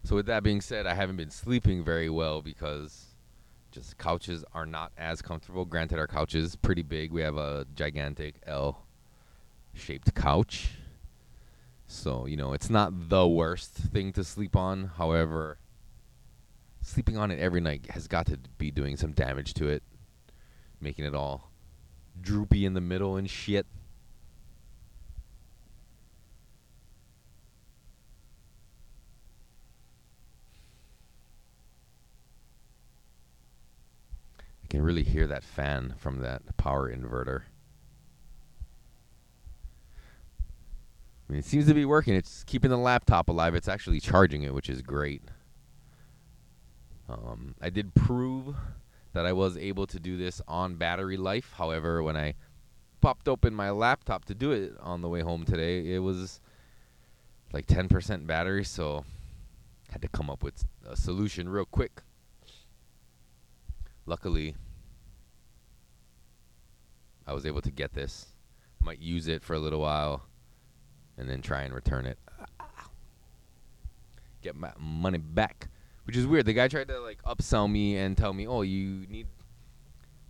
So 0.03 0.15
with 0.15 0.25
that 0.25 0.43
being 0.43 0.59
said, 0.59 0.85
I 0.85 0.93
haven't 0.95 1.15
been 1.15 1.29
sleeping 1.29 1.83
very 1.83 2.09
well 2.09 2.41
because 2.41 3.05
just 3.71 3.97
couches 3.97 4.43
are 4.53 4.65
not 4.65 4.91
as 4.97 5.21
comfortable. 5.21 5.65
Granted, 5.65 5.97
our 5.97 6.07
couch 6.07 6.35
is 6.35 6.55
pretty 6.57 6.83
big. 6.83 7.11
We 7.11 7.21
have 7.21 7.37
a 7.37 7.65
gigantic 7.73 8.35
L 8.45 8.85
shaped 9.73 10.13
couch. 10.13 10.71
So, 11.87 12.25
you 12.25 12.37
know, 12.37 12.53
it's 12.53 12.69
not 12.69 13.09
the 13.09 13.27
worst 13.27 13.71
thing 13.71 14.11
to 14.13 14.23
sleep 14.23 14.55
on. 14.55 14.91
However, 14.97 15.57
sleeping 16.81 17.17
on 17.17 17.31
it 17.31 17.39
every 17.39 17.61
night 17.61 17.87
has 17.91 18.07
got 18.07 18.25
to 18.27 18.37
be 18.57 18.71
doing 18.71 18.97
some 18.97 19.13
damage 19.13 19.53
to 19.55 19.67
it, 19.67 19.83
making 20.81 21.05
it 21.05 21.15
all 21.15 21.49
droopy 22.21 22.65
in 22.65 22.73
the 22.73 22.81
middle 22.81 23.15
and 23.15 23.29
shit. 23.29 23.65
Can 34.73 34.81
really 34.81 35.03
hear 35.03 35.27
that 35.27 35.43
fan 35.43 35.93
from 35.99 36.21
that 36.21 36.41
power 36.57 36.91
inverter. 36.91 37.43
I 41.29 41.31
mean, 41.31 41.37
it 41.37 41.45
seems 41.45 41.67
to 41.67 41.75
be 41.75 41.85
working. 41.85 42.15
It's 42.15 42.43
keeping 42.43 42.71
the 42.71 42.77
laptop 42.77 43.29
alive. 43.29 43.53
It's 43.53 43.67
actually 43.67 43.99
charging 43.99 44.41
it, 44.41 44.51
which 44.51 44.71
is 44.71 44.81
great. 44.81 45.21
Um, 47.07 47.53
I 47.61 47.69
did 47.69 47.93
prove 47.93 48.55
that 49.13 49.27
I 49.27 49.33
was 49.33 49.57
able 49.57 49.85
to 49.85 49.99
do 49.99 50.17
this 50.17 50.41
on 50.47 50.73
battery 50.73 51.17
life. 51.17 51.53
However, 51.55 52.01
when 52.01 52.17
I 52.17 52.33
popped 52.99 53.27
open 53.27 53.53
my 53.53 53.69
laptop 53.69 54.25
to 54.25 54.33
do 54.33 54.53
it 54.53 54.73
on 54.79 55.03
the 55.03 55.07
way 55.07 55.21
home 55.21 55.45
today, 55.45 55.93
it 55.93 55.99
was 55.99 56.41
like 57.51 57.67
10% 57.67 58.25
battery, 58.25 58.63
so 58.63 59.05
had 59.91 60.01
to 60.01 60.07
come 60.07 60.31
up 60.31 60.41
with 60.41 60.65
a 60.83 60.95
solution 60.95 61.47
real 61.47 61.65
quick. 61.65 62.01
Luckily, 64.05 64.55
I 67.25 67.33
was 67.33 67.45
able 67.45 67.61
to 67.61 67.71
get 67.71 67.93
this. 67.93 68.27
Might 68.81 68.99
use 68.99 69.27
it 69.27 69.43
for 69.43 69.53
a 69.53 69.59
little 69.59 69.79
while 69.79 70.27
and 71.17 71.29
then 71.29 71.41
try 71.41 71.61
and 71.61 71.73
return 71.73 72.05
it. 72.05 72.17
Get 74.41 74.55
my 74.55 74.73
money 74.77 75.19
back. 75.19 75.69
Which 76.05 76.17
is 76.17 76.27
weird. 76.27 76.45
The 76.45 76.53
guy 76.53 76.67
tried 76.67 76.89
to 76.89 76.99
like 76.99 77.21
upsell 77.23 77.71
me 77.71 77.95
and 77.95 78.17
tell 78.17 78.33
me, 78.33 78.45
"Oh, 78.45 78.61
you 78.61 79.07
need 79.07 79.27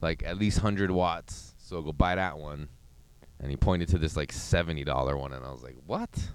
like 0.01 0.21
at 0.23 0.38
least 0.38 0.59
100 0.59 0.91
watts, 0.91 1.55
so 1.57 1.81
go 1.81 1.91
buy 1.91 2.13
that 2.13 2.38
one." 2.38 2.69
And 3.39 3.49
he 3.49 3.57
pointed 3.57 3.89
to 3.89 3.97
this 3.97 4.15
like 4.15 4.31
$70 4.31 5.17
one 5.17 5.33
and 5.33 5.43
I 5.43 5.51
was 5.51 5.63
like, 5.63 5.77
"What?" 5.88 6.29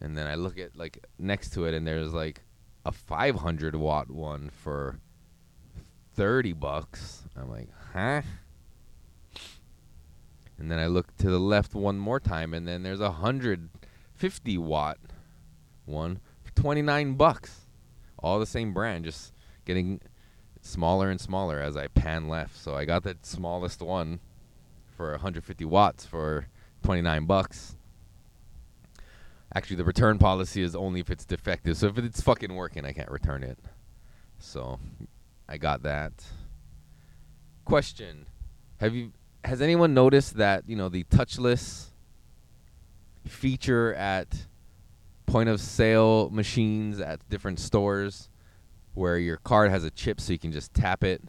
And 0.00 0.16
then 0.16 0.28
I 0.28 0.36
look 0.36 0.58
at 0.58 0.76
like 0.76 1.04
next 1.18 1.52
to 1.54 1.64
it 1.64 1.74
and 1.74 1.84
there's 1.84 2.14
like 2.14 2.42
a 2.86 2.92
500 2.92 3.74
watt 3.74 4.08
one 4.08 4.50
for 4.50 5.00
30 6.18 6.52
bucks. 6.54 7.22
I'm 7.36 7.48
like, 7.48 7.68
"Huh?" 7.92 8.22
And 10.58 10.68
then 10.68 10.80
I 10.80 10.86
look 10.88 11.16
to 11.18 11.30
the 11.30 11.38
left 11.38 11.76
one 11.76 11.96
more 11.96 12.18
time, 12.18 12.52
and 12.52 12.66
then 12.66 12.82
there's 12.82 12.98
a 12.98 13.12
hundred 13.12 13.68
fifty 14.14 14.58
watt 14.58 14.98
one 15.86 16.18
for 16.42 16.50
twenty 16.56 16.82
nine 16.82 17.14
bucks. 17.14 17.68
All 18.18 18.40
the 18.40 18.46
same 18.46 18.74
brand, 18.74 19.04
just 19.04 19.32
getting 19.64 20.00
smaller 20.60 21.08
and 21.08 21.20
smaller 21.20 21.60
as 21.60 21.76
I 21.76 21.86
pan 21.86 22.28
left. 22.28 22.56
So 22.56 22.74
I 22.74 22.84
got 22.84 23.04
the 23.04 23.16
smallest 23.22 23.80
one 23.80 24.18
for 24.96 25.12
150 25.12 25.64
watts 25.66 26.04
for 26.04 26.48
29 26.82 27.26
bucks. 27.26 27.76
Actually, 29.54 29.76
the 29.76 29.84
return 29.84 30.18
policy 30.18 30.62
is 30.62 30.74
only 30.74 30.98
if 30.98 31.10
it's 31.10 31.24
defective. 31.24 31.76
So 31.76 31.86
if 31.86 31.98
it's 31.98 32.20
fucking 32.20 32.52
working, 32.52 32.84
I 32.84 32.92
can't 32.92 33.08
return 33.08 33.44
it. 33.44 33.58
So 34.40 34.80
I 35.48 35.56
got 35.56 35.82
that. 35.82 36.12
Question: 37.64 38.26
Have 38.78 38.94
you 38.94 39.12
has 39.44 39.62
anyone 39.62 39.94
noticed 39.94 40.36
that 40.36 40.68
you 40.68 40.76
know 40.76 40.88
the 40.88 41.04
touchless 41.04 41.86
feature 43.26 43.94
at 43.94 44.46
point 45.26 45.48
of 45.48 45.60
sale 45.60 46.30
machines 46.30 47.00
at 47.00 47.26
different 47.28 47.60
stores 47.60 48.28
where 48.94 49.18
your 49.18 49.36
card 49.36 49.70
has 49.70 49.84
a 49.84 49.90
chip 49.90 50.20
so 50.20 50.32
you 50.32 50.38
can 50.38 50.52
just 50.52 50.74
tap 50.74 51.04
it? 51.04 51.22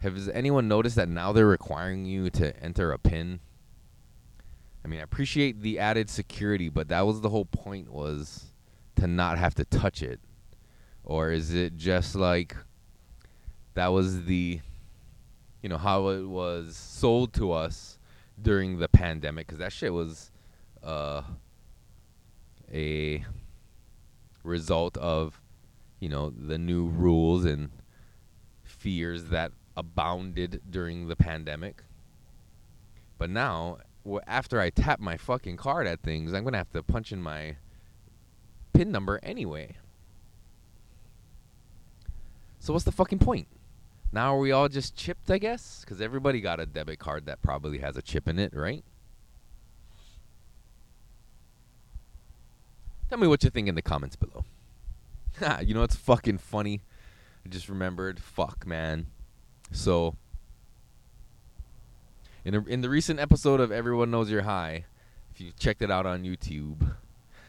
Has 0.00 0.28
anyone 0.28 0.68
noticed 0.68 0.96
that 0.96 1.08
now 1.08 1.32
they're 1.32 1.46
requiring 1.46 2.04
you 2.04 2.30
to 2.30 2.56
enter 2.62 2.92
a 2.92 2.98
pin? 2.98 3.40
I 4.84 4.88
mean 4.88 5.00
i 5.00 5.02
appreciate 5.02 5.60
the 5.60 5.78
added 5.78 6.08
security 6.08 6.68
but 6.68 6.88
that 6.88 7.04
was 7.06 7.20
the 7.20 7.28
whole 7.28 7.44
point 7.44 7.92
was 7.92 8.52
to 8.96 9.06
not 9.06 9.38
have 9.38 9.54
to 9.56 9.64
touch 9.64 10.02
it. 10.02 10.20
Or 11.04 11.30
is 11.30 11.54
it 11.54 11.76
just 11.76 12.14
like 12.14 12.56
that 13.74 13.88
was 13.88 14.24
the 14.24 14.60
you 15.62 15.68
know 15.68 15.76
how 15.76 16.08
it 16.08 16.22
was 16.22 16.76
sold 16.76 17.32
to 17.34 17.52
us 17.52 17.98
during 18.40 18.78
the 18.78 18.88
pandemic 18.88 19.46
because 19.46 19.58
that 19.58 19.72
shit 19.72 19.92
was 19.92 20.30
uh, 20.82 21.22
a 22.72 23.24
result 24.44 24.96
of 24.98 25.40
you 26.00 26.08
know 26.08 26.30
the 26.30 26.58
new 26.58 26.86
rules 26.86 27.44
and 27.44 27.70
fears 28.62 29.24
that 29.24 29.52
abounded 29.76 30.60
during 30.68 31.08
the 31.08 31.16
pandemic. 31.16 31.82
But 33.16 33.30
now 33.30 33.78
after 34.26 34.60
i 34.60 34.70
tap 34.70 35.00
my 35.00 35.16
fucking 35.16 35.56
card 35.56 35.86
at 35.86 36.00
things 36.00 36.32
i'm 36.32 36.44
gonna 36.44 36.56
have 36.56 36.72
to 36.72 36.82
punch 36.82 37.12
in 37.12 37.22
my 37.22 37.56
pin 38.72 38.90
number 38.90 39.20
anyway 39.22 39.76
so 42.68 42.74
what's 42.74 42.84
the 42.84 42.92
fucking 42.92 43.18
point 43.18 43.48
now 44.12 44.34
are 44.34 44.38
we 44.38 44.52
all 44.52 44.68
just 44.68 44.94
chipped, 44.94 45.30
I 45.30 45.38
guess? 45.38 45.80
Because 45.80 46.02
everybody 46.02 46.42
got 46.42 46.60
a 46.60 46.66
debit 46.66 46.98
card 46.98 47.24
that 47.24 47.40
probably 47.40 47.78
has 47.78 47.96
a 47.96 48.02
chip 48.02 48.28
in 48.28 48.38
it, 48.38 48.52
right? 48.54 48.84
Tell 53.08 53.16
me 53.16 53.26
what 53.26 53.42
you 53.42 53.48
think 53.48 53.68
in 53.68 53.74
the 53.74 53.80
comments 53.80 54.16
below. 54.16 54.44
you 55.62 55.72
know 55.72 55.82
it's 55.82 55.96
fucking 55.96 56.38
funny? 56.38 56.82
I 57.44 57.48
just 57.48 57.70
remembered. 57.70 58.20
Fuck, 58.20 58.66
man. 58.66 59.06
So, 59.72 60.16
in 62.44 62.54
a, 62.54 62.64
in 62.64 62.82
the 62.82 62.90
recent 62.90 63.18
episode 63.18 63.60
of 63.60 63.72
Everyone 63.72 64.10
Knows 64.10 64.30
You're 64.30 64.42
High, 64.42 64.84
if 65.32 65.40
you 65.40 65.52
checked 65.58 65.80
it 65.80 65.90
out 65.90 66.04
on 66.04 66.22
YouTube, 66.22 66.94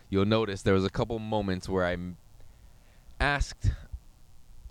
you'll 0.10 0.26
notice 0.26 0.62
there 0.62 0.74
was 0.74 0.86
a 0.86 0.90
couple 0.90 1.20
moments 1.20 1.68
where 1.68 1.86
I 1.86 1.98
asked 3.20 3.72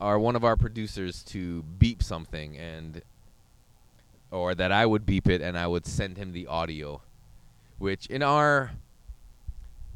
our 0.01 0.19
one 0.19 0.37
of 0.37 0.45
our 0.45 0.57
producers 0.57 1.23
to 1.25 1.63
beep 1.63 2.03
something 2.03 2.57
and 2.57 3.03
or 4.31 4.55
that 4.55 4.71
I 4.73 4.87
would 4.87 5.07
beep 5.07 5.29
it 5.29 5.41
and 5.41 5.59
I 5.59 5.67
would 5.67 5.87
send 5.87 6.17
him 6.19 6.33
the 6.33 6.47
audio 6.47 7.03
which 7.79 8.07
in 8.07 8.23
our 8.23 8.73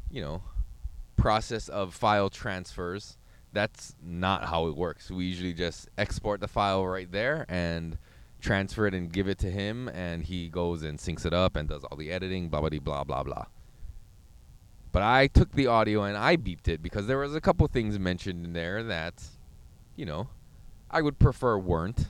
you 0.09 0.21
know 0.21 0.41
process 1.15 1.69
of 1.69 1.93
file 1.93 2.29
transfers 2.29 3.17
that's 3.53 3.95
not 4.03 4.45
how 4.45 4.67
it 4.67 4.75
works. 4.75 5.11
We 5.11 5.25
usually 5.25 5.53
just 5.53 5.87
export 5.97 6.41
the 6.41 6.47
file 6.47 6.85
right 6.85 7.09
there 7.09 7.45
and 7.47 7.97
transfer 8.41 8.87
it 8.87 8.93
and 8.93 9.11
give 9.11 9.29
it 9.29 9.37
to 9.37 9.49
him 9.49 9.87
and 9.89 10.23
he 10.23 10.49
goes 10.49 10.83
and 10.83 10.99
syncs 10.99 11.25
it 11.25 11.33
up 11.33 11.55
and 11.55 11.69
does 11.69 11.83
all 11.85 11.95
the 11.95 12.11
editing 12.11 12.49
blah 12.49 12.59
blah 12.59 12.69
blah 12.69 13.03
blah 13.03 13.23
blah. 13.23 13.45
But 14.91 15.03
I 15.03 15.27
took 15.27 15.53
the 15.53 15.67
audio 15.67 16.03
and 16.03 16.17
I 16.17 16.35
beeped 16.35 16.67
it 16.67 16.81
because 16.81 17.07
there 17.07 17.17
was 17.17 17.35
a 17.35 17.41
couple 17.41 17.65
things 17.67 17.97
mentioned 17.97 18.45
in 18.45 18.53
there 18.53 18.83
that 18.83 19.23
you 19.95 20.05
know, 20.05 20.27
I 20.89 21.01
would 21.01 21.19
prefer 21.19 21.57
weren't. 21.57 22.07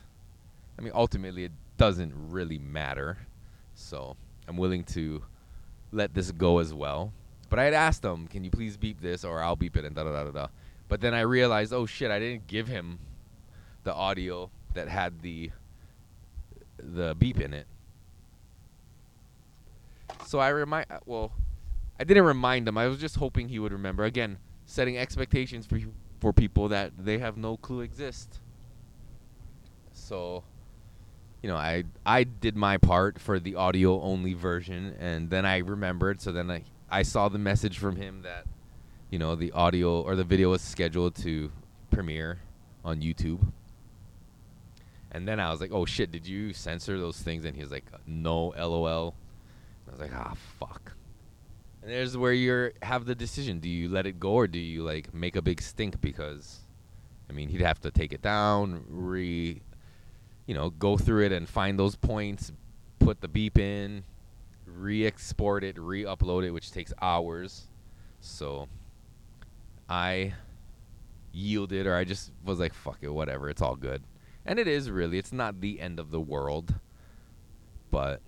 I 0.77 0.81
mean, 0.81 0.91
ultimately, 0.95 1.45
it 1.45 1.51
doesn't 1.77 2.13
really 2.15 2.57
matter. 2.57 3.17
So 3.75 4.15
I'm 4.47 4.57
willing 4.57 4.83
to 4.85 5.23
let 5.91 6.13
this 6.13 6.31
go 6.31 6.59
as 6.59 6.73
well. 6.73 7.13
But 7.49 7.59
I 7.59 7.65
had 7.65 7.73
asked 7.73 8.01
them, 8.01 8.27
can 8.27 8.43
you 8.43 8.49
please 8.49 8.77
beep 8.77 8.99
this 8.99 9.23
or 9.23 9.41
I'll 9.41 9.55
beep 9.55 9.77
it 9.77 9.85
and 9.85 9.95
da 9.95 10.03
da 10.03 10.11
da 10.11 10.23
da 10.23 10.31
da. 10.31 10.47
But 10.87 11.01
then 11.01 11.13
I 11.13 11.21
realized, 11.21 11.73
oh 11.73 11.85
shit, 11.85 12.11
I 12.11 12.19
didn't 12.19 12.47
give 12.47 12.67
him 12.67 12.99
the 13.83 13.93
audio 13.93 14.49
that 14.73 14.87
had 14.87 15.21
the 15.21 15.51
the 16.77 17.15
beep 17.17 17.39
in 17.39 17.53
it. 17.53 17.67
So 20.25 20.39
I 20.39 20.49
remind 20.49 20.87
uh, 20.91 20.99
well, 21.05 21.31
I 21.99 22.03
didn't 22.03 22.25
remind 22.25 22.67
him. 22.67 22.77
I 22.77 22.87
was 22.87 22.99
just 22.99 23.17
hoping 23.17 23.49
he 23.49 23.59
would 23.59 23.71
remember. 23.71 24.03
Again, 24.03 24.37
setting 24.65 24.97
expectations 24.97 25.65
for 25.65 25.79
for 26.23 26.31
people 26.31 26.69
that 26.69 26.93
they 26.97 27.17
have 27.17 27.35
no 27.35 27.57
clue 27.57 27.81
exist. 27.81 28.39
So, 29.91 30.45
you 31.41 31.49
know, 31.49 31.57
I 31.57 31.83
I 32.05 32.23
did 32.23 32.55
my 32.55 32.77
part 32.77 33.19
for 33.19 33.41
the 33.41 33.55
audio 33.55 34.01
only 34.01 34.33
version, 34.33 34.95
and 35.01 35.29
then 35.29 35.45
I 35.45 35.57
remembered. 35.57 36.21
So 36.21 36.31
then 36.31 36.49
I 36.49 36.63
I 36.89 37.01
saw 37.03 37.27
the 37.27 37.39
message 37.39 37.77
from 37.77 37.97
him 37.97 38.21
that, 38.21 38.45
you 39.11 39.19
know, 39.19 39.35
the 39.35 39.51
audio 39.51 39.99
or 40.01 40.15
the 40.15 40.23
video 40.23 40.51
was 40.51 40.61
scheduled 40.61 41.15
to 41.15 41.51
premiere 41.91 42.39
on 42.85 43.01
YouTube. 43.01 43.41
And 45.11 45.27
then 45.27 45.41
I 45.41 45.51
was 45.51 45.59
like, 45.59 45.73
"Oh 45.73 45.85
shit, 45.85 46.09
did 46.09 46.25
you 46.25 46.53
censor 46.53 46.97
those 46.97 47.19
things?" 47.21 47.43
And 47.43 47.53
he 47.53 47.61
was 47.61 47.71
like, 47.71 47.85
"No, 48.07 48.53
LOL." 48.57 49.13
I 49.89 49.91
was 49.91 49.99
like, 49.99 50.15
"Ah, 50.15 50.35
fuck." 50.57 50.92
And 51.83 51.91
there's 51.91 52.15
where 52.15 52.31
you 52.31 52.71
have 52.81 53.05
the 53.05 53.13
decision: 53.13 53.59
do 53.59 53.67
you 53.67 53.89
let 53.89 54.07
it 54.07 54.17
go 54.17 54.31
or 54.31 54.47
do 54.47 54.57
you 54.57 54.83
like 54.83 55.13
make 55.13 55.35
a 55.35 55.41
big 55.41 55.61
stink? 55.61 55.99
Because, 55.99 56.61
I 57.29 57.33
mean, 57.33 57.49
he'd 57.49 57.59
have 57.59 57.81
to 57.81 57.91
take 57.91 58.13
it 58.13 58.21
down, 58.21 58.85
re, 58.87 59.61
you 60.45 60.55
know, 60.55 60.69
go 60.69 60.97
through 60.97 61.25
it 61.25 61.33
and 61.33 61.47
find 61.47 61.77
those 61.77 61.97
points, 61.97 62.53
put 62.99 63.19
the 63.19 63.27
beep 63.27 63.57
in, 63.57 64.05
re-export 64.65 65.65
it, 65.65 65.77
re-upload 65.77 66.45
it, 66.45 66.51
which 66.51 66.71
takes 66.71 66.93
hours. 67.01 67.67
So, 68.21 68.69
I 69.89 70.35
yielded, 71.33 71.85
or 71.85 71.95
I 71.95 72.05
just 72.05 72.31
was 72.45 72.59
like, 72.59 72.73
"Fuck 72.73 72.99
it, 73.01 73.09
whatever, 73.09 73.49
it's 73.49 73.61
all 73.61 73.75
good." 73.75 74.03
And 74.45 74.57
it 74.57 74.69
is 74.69 74.89
really, 74.89 75.17
it's 75.17 75.33
not 75.33 75.59
the 75.59 75.81
end 75.81 75.99
of 75.99 76.11
the 76.11 76.21
world, 76.21 76.75
but 77.91 78.21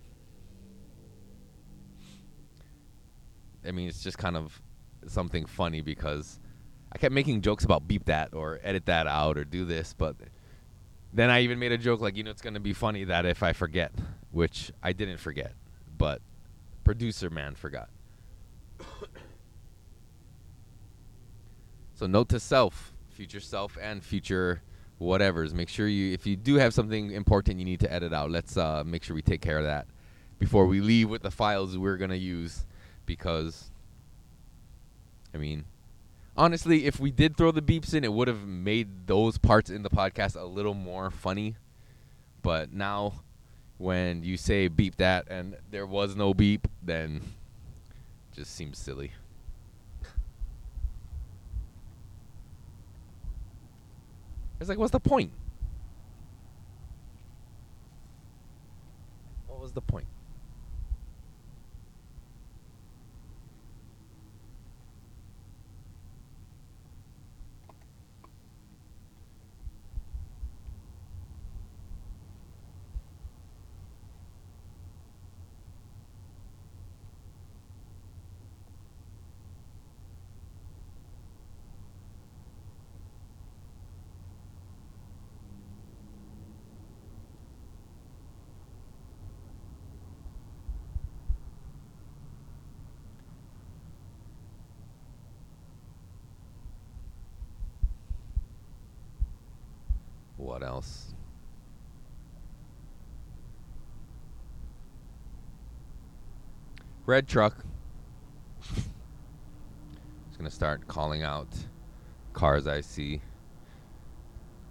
I 3.67 3.71
mean, 3.71 3.87
it's 3.87 4.03
just 4.03 4.17
kind 4.17 4.37
of 4.37 4.61
something 5.07 5.45
funny 5.45 5.81
because 5.81 6.39
I 6.91 6.97
kept 6.97 7.13
making 7.13 7.41
jokes 7.41 7.63
about 7.63 7.87
beep 7.87 8.05
that 8.05 8.33
or 8.33 8.59
edit 8.63 8.85
that 8.85 9.07
out 9.07 9.37
or 9.37 9.45
do 9.45 9.65
this, 9.65 9.93
but 9.93 10.15
then 11.13 11.29
I 11.29 11.41
even 11.41 11.59
made 11.59 11.71
a 11.71 11.77
joke 11.77 12.01
like, 12.01 12.17
you 12.17 12.23
know, 12.23 12.31
it's 12.31 12.41
going 12.41 12.55
to 12.55 12.59
be 12.59 12.73
funny 12.73 13.03
that 13.05 13.25
if 13.25 13.43
I 13.43 13.53
forget, 13.53 13.91
which 14.31 14.71
I 14.83 14.93
didn't 14.93 15.17
forget, 15.17 15.53
but 15.97 16.21
producer 16.83 17.29
man 17.29 17.55
forgot. 17.55 17.89
so 21.93 22.07
note 22.07 22.29
to 22.29 22.39
self, 22.39 22.93
future 23.09 23.39
self 23.39 23.77
and 23.81 24.03
future 24.03 24.61
whatever's. 24.97 25.53
Make 25.53 25.69
sure 25.69 25.87
you, 25.87 26.13
if 26.13 26.25
you 26.25 26.35
do 26.35 26.55
have 26.55 26.73
something 26.73 27.11
important 27.11 27.59
you 27.59 27.65
need 27.65 27.79
to 27.81 27.91
edit 27.91 28.13
out, 28.13 28.31
let's 28.31 28.57
uh, 28.57 28.83
make 28.85 29.03
sure 29.03 29.15
we 29.15 29.21
take 29.21 29.41
care 29.41 29.57
of 29.57 29.65
that 29.65 29.87
before 30.39 30.65
we 30.65 30.81
leave 30.81 31.09
with 31.09 31.21
the 31.21 31.31
files 31.31 31.77
we're 31.77 31.97
gonna 31.97 32.15
use. 32.15 32.65
Because, 33.05 33.71
I 35.33 35.37
mean, 35.37 35.65
honestly, 36.35 36.85
if 36.85 36.99
we 36.99 37.11
did 37.11 37.37
throw 37.37 37.51
the 37.51 37.61
beeps 37.61 37.93
in, 37.93 38.03
it 38.03 38.13
would 38.13 38.27
have 38.27 38.45
made 38.45 39.07
those 39.07 39.37
parts 39.37 39.69
in 39.69 39.83
the 39.83 39.89
podcast 39.89 40.39
a 40.39 40.45
little 40.45 40.73
more 40.73 41.11
funny. 41.11 41.55
But 42.41 42.73
now, 42.73 43.21
when 43.77 44.23
you 44.23 44.37
say 44.37 44.67
beep 44.67 44.97
that 44.97 45.27
and 45.29 45.57
there 45.71 45.85
was 45.85 46.15
no 46.15 46.33
beep, 46.33 46.67
then 46.81 47.21
just 48.33 48.53
seems 48.55 48.77
silly. 48.77 49.11
It's 54.59 54.69
like, 54.69 54.77
what's 54.77 54.91
the 54.91 54.99
point? 54.99 55.31
What 59.47 59.61
was 59.61 59.73
the 59.73 59.81
point? 59.81 60.07
What 100.37 100.63
else? 100.63 101.13
Red 107.05 107.27
truck. 107.27 107.63
Just 108.73 108.89
gonna 110.39 110.49
start 110.49 110.87
calling 110.87 111.21
out 111.21 111.47
cars 112.33 112.65
I 112.65 112.81
see. 112.81 113.21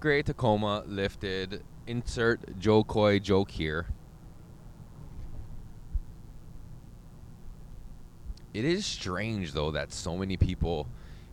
Gray 0.01 0.23
Tacoma 0.23 0.83
lifted. 0.87 1.63
Insert 1.87 2.59
Jo 2.59 2.83
Koy 2.83 3.21
joke 3.21 3.53
here. 3.53 3.87
It 8.53 8.65
is 8.65 8.85
strange 8.85 9.53
though 9.53 9.71
that 9.71 9.93
so 9.93 10.17
many 10.17 10.37
people 10.37 10.89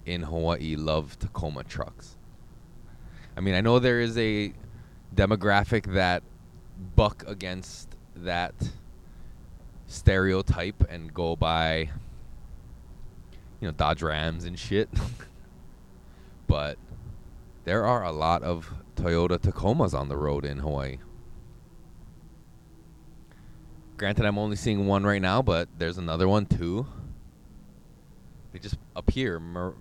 in 0.06 0.22
Hawaii 0.22 0.76
love 0.76 1.18
Tacoma 1.18 1.64
trucks. 1.64 2.16
I 3.36 3.42
mean, 3.42 3.56
I 3.56 3.62
know 3.62 3.80
there 3.80 4.02
is 4.02 4.18
a 4.20 4.54
demographic 5.16 5.94
that 5.94 6.22
buck 6.96 7.24
against 7.28 7.96
that 8.16 8.54
stereotype 9.92 10.84
and 10.90 11.14
go 11.14 11.36
by 11.36 11.90
you 13.60 13.68
know 13.68 13.72
Dodge 13.72 14.02
Rams 14.02 14.46
and 14.46 14.58
shit. 14.58 14.90
but 16.48 16.78
there 17.66 17.86
are 17.86 18.04
a 18.04 18.12
lot 18.12 18.44
of 18.44 18.74
Toyota 18.96 19.38
Tacomas 19.38 19.94
on 19.94 20.10
the 20.10 20.18
road 20.18 20.46
in 20.46 20.60
Hawaii. 20.60 20.98
Granted, 23.98 24.26
I'm 24.26 24.40
only 24.40 24.56
seeing 24.56 24.88
one 24.88 25.04
right 25.04 25.22
now, 25.22 25.42
but 25.42 25.70
there's 25.78 25.98
another 25.98 26.28
one 26.28 26.48
too. 26.48 26.88
They 28.52 28.60
just 28.60 28.78
appear 28.96 29.40
mir- 29.40 29.76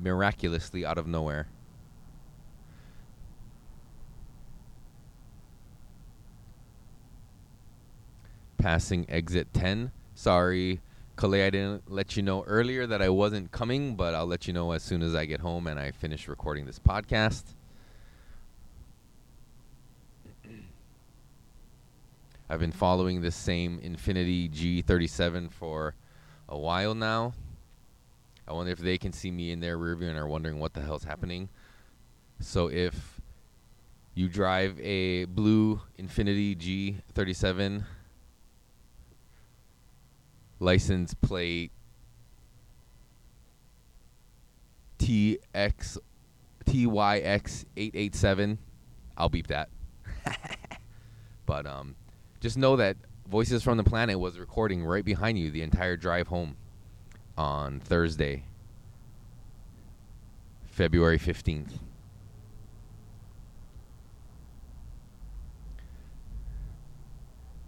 miraculously 0.00 0.86
out 0.86 0.96
of 0.96 1.06
nowhere. 1.06 1.48
Passing 8.58 9.06
exit 9.08 9.52
10. 9.54 9.92
Sorry, 10.14 10.80
Kalei, 11.16 11.46
I 11.46 11.50
didn't 11.50 11.90
let 11.90 12.16
you 12.16 12.22
know 12.22 12.44
earlier 12.44 12.86
that 12.86 13.00
I 13.00 13.08
wasn't 13.08 13.50
coming, 13.50 13.96
but 13.96 14.14
I'll 14.14 14.26
let 14.26 14.46
you 14.46 14.52
know 14.52 14.72
as 14.72 14.82
soon 14.82 15.02
as 15.02 15.14
I 15.14 15.24
get 15.24 15.40
home 15.40 15.66
and 15.66 15.80
I 15.80 15.90
finish 15.90 16.28
recording 16.28 16.66
this 16.66 16.78
podcast. 16.78 17.44
I've 22.50 22.60
been 22.60 22.72
following 22.72 23.22
this 23.22 23.34
same 23.34 23.80
Infiniti 23.80 24.50
G37 24.50 25.50
for 25.50 25.94
a 26.48 26.58
while 26.58 26.94
now. 26.94 27.32
I 28.46 28.52
wonder 28.52 28.72
if 28.72 28.78
they 28.78 28.98
can 28.98 29.12
see 29.12 29.30
me 29.30 29.52
in 29.52 29.60
their 29.60 29.78
rearview 29.78 30.10
and 30.10 30.18
are 30.18 30.28
wondering 30.28 30.60
what 30.60 30.74
the 30.74 30.82
hell's 30.82 31.04
happening. 31.04 31.48
So 32.40 32.68
if 32.68 33.20
you 34.14 34.28
drive 34.28 34.78
a 34.80 35.24
blue 35.24 35.80
Infiniti 35.98 36.56
G37 37.14 37.84
license 40.58 41.14
plate 41.14 41.72
TX 44.98 45.98
TYX 46.64 47.64
eight 47.76 47.92
eight 47.94 48.14
seven. 48.14 48.58
I'll 49.16 49.28
beep 49.28 49.46
that. 49.48 49.68
but 51.46 51.66
um, 51.66 51.94
just 52.40 52.58
know 52.58 52.76
that 52.76 52.96
Voices 53.28 53.62
from 53.62 53.76
the 53.76 53.84
Planet 53.84 54.18
was 54.18 54.38
recording 54.38 54.84
right 54.84 55.04
behind 55.04 55.38
you 55.38 55.50
the 55.50 55.62
entire 55.62 55.96
drive 55.96 56.28
home 56.28 56.56
on 57.36 57.80
Thursday, 57.80 58.44
February 60.64 61.18
fifteenth. 61.18 61.78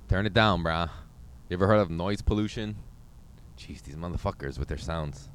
Turn 0.08 0.24
it 0.24 0.32
down, 0.32 0.64
brah. 0.64 0.88
You 1.48 1.56
ever 1.56 1.66
heard 1.66 1.80
of 1.80 1.88
noise 1.88 2.20
pollution? 2.20 2.76
Jeez, 3.56 3.82
these 3.82 3.96
motherfuckers 3.96 4.58
with 4.58 4.68
their 4.68 4.76
sounds. 4.76 5.30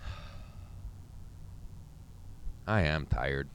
I 2.66 2.80
am 2.80 3.04
tired. 3.04 3.50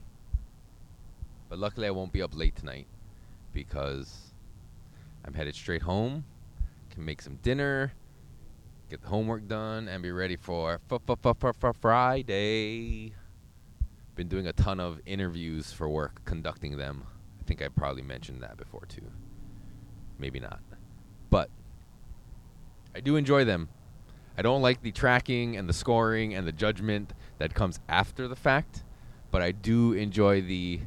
But 1.48 1.58
luckily 1.58 1.88
I 1.88 1.90
won't 1.90 2.12
be 2.12 2.22
up 2.22 2.36
late 2.36 2.54
tonight 2.54 2.86
because 3.52 4.32
I'm 5.24 5.34
headed 5.34 5.56
straight 5.56 5.82
home, 5.82 6.24
can 6.90 7.04
make 7.04 7.20
some 7.20 7.40
dinner, 7.42 7.92
get 8.88 9.02
the 9.02 9.08
homework 9.08 9.48
done, 9.48 9.88
and 9.88 10.00
be 10.00 10.12
ready 10.12 10.36
for 10.36 10.78
Friday 11.80 13.14
been 14.18 14.28
doing 14.28 14.48
a 14.48 14.52
ton 14.52 14.80
of 14.80 15.00
interviews 15.06 15.72
for 15.72 15.88
work, 15.88 16.20
conducting 16.24 16.76
them. 16.76 17.04
I 17.40 17.44
think 17.44 17.62
I 17.62 17.68
probably 17.68 18.02
mentioned 18.02 18.42
that 18.42 18.56
before 18.56 18.84
too. 18.86 19.08
Maybe 20.18 20.40
not. 20.40 20.60
But 21.30 21.48
I 22.96 23.00
do 23.00 23.14
enjoy 23.14 23.44
them. 23.44 23.68
I 24.36 24.42
don't 24.42 24.60
like 24.60 24.82
the 24.82 24.90
tracking 24.90 25.56
and 25.56 25.68
the 25.68 25.72
scoring 25.72 26.34
and 26.34 26.46
the 26.46 26.52
judgment 26.52 27.14
that 27.38 27.54
comes 27.54 27.78
after 27.88 28.26
the 28.26 28.34
fact, 28.34 28.82
but 29.30 29.40
I 29.40 29.52
do 29.52 29.92
enjoy 29.92 30.42
the 30.42 30.80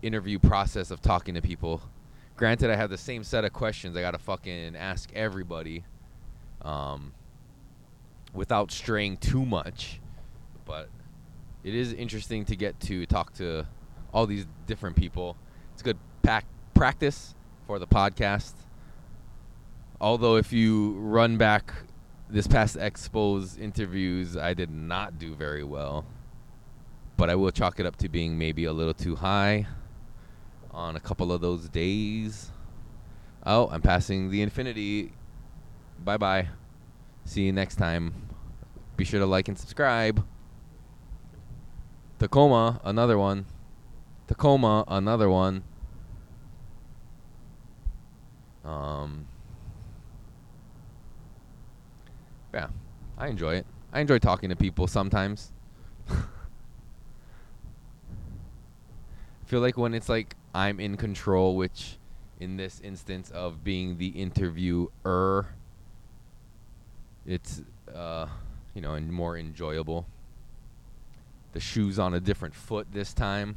interview 0.00 0.38
process 0.38 0.92
of 0.92 1.02
talking 1.02 1.34
to 1.34 1.42
people. 1.42 1.82
Granted, 2.36 2.70
I 2.70 2.76
have 2.76 2.90
the 2.90 2.98
same 2.98 3.24
set 3.24 3.44
of 3.44 3.52
questions 3.52 3.96
I 3.96 4.00
gotta 4.00 4.18
fucking 4.18 4.76
ask 4.76 5.12
everybody, 5.12 5.84
um, 6.62 7.12
without 8.32 8.70
straying 8.70 9.16
too 9.16 9.44
much. 9.44 10.00
But 10.64 10.88
it 11.64 11.74
is 11.74 11.92
interesting 11.92 12.44
to 12.46 12.56
get 12.56 12.78
to 12.80 13.06
talk 13.06 13.32
to 13.34 13.66
all 14.12 14.26
these 14.26 14.46
different 14.66 14.96
people. 14.96 15.36
It's 15.72 15.82
good 15.82 15.98
pack 16.22 16.44
practice 16.74 17.34
for 17.66 17.78
the 17.78 17.86
podcast. 17.86 18.54
Although, 20.00 20.36
if 20.36 20.52
you 20.52 20.92
run 20.98 21.36
back 21.36 21.72
this 22.28 22.46
past 22.46 22.76
Expos 22.76 23.58
interviews, 23.58 24.36
I 24.36 24.54
did 24.54 24.70
not 24.70 25.18
do 25.18 25.34
very 25.34 25.62
well. 25.62 26.04
But 27.16 27.30
I 27.30 27.36
will 27.36 27.52
chalk 27.52 27.78
it 27.78 27.86
up 27.86 27.96
to 27.96 28.08
being 28.08 28.36
maybe 28.36 28.64
a 28.64 28.72
little 28.72 28.94
too 28.94 29.16
high 29.16 29.66
on 30.72 30.96
a 30.96 31.00
couple 31.00 31.30
of 31.30 31.40
those 31.40 31.68
days. 31.68 32.50
Oh, 33.46 33.68
I'm 33.70 33.82
passing 33.82 34.30
the 34.30 34.44
Infiniti. 34.44 35.12
Bye 36.04 36.16
bye. 36.16 36.48
See 37.24 37.42
you 37.42 37.52
next 37.52 37.76
time. 37.76 38.12
Be 38.96 39.04
sure 39.04 39.20
to 39.20 39.26
like 39.26 39.46
and 39.48 39.58
subscribe. 39.58 40.24
Tacoma, 42.22 42.80
another 42.84 43.18
one. 43.18 43.46
Tacoma, 44.28 44.84
another 44.86 45.28
one. 45.28 45.64
Um, 48.64 49.26
yeah, 52.54 52.68
I 53.18 53.26
enjoy 53.26 53.56
it. 53.56 53.66
I 53.92 53.98
enjoy 53.98 54.20
talking 54.20 54.50
to 54.50 54.54
people 54.54 54.86
sometimes. 54.86 55.50
I 56.08 56.14
feel 59.46 59.58
like 59.58 59.76
when 59.76 59.92
it's 59.92 60.08
like 60.08 60.36
I'm 60.54 60.78
in 60.78 60.96
control, 60.96 61.56
which 61.56 61.98
in 62.38 62.56
this 62.56 62.80
instance 62.84 63.32
of 63.32 63.64
being 63.64 63.98
the 63.98 64.10
interviewer, 64.10 65.48
it's 67.26 67.62
uh, 67.92 68.28
you 68.74 68.80
know, 68.80 68.94
and 68.94 69.12
more 69.12 69.36
enjoyable. 69.36 70.06
The 71.52 71.60
shoes 71.60 71.98
on 71.98 72.14
a 72.14 72.20
different 72.20 72.54
foot 72.54 72.88
this 72.92 73.12
time. 73.12 73.56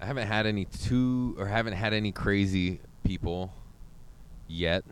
I 0.00 0.06
haven't 0.06 0.28
had 0.28 0.46
any 0.46 0.66
too 0.66 1.34
or 1.38 1.46
haven't 1.46 1.72
had 1.72 1.92
any 1.92 2.12
crazy 2.12 2.80
people 3.02 3.52
yet. 4.46 4.84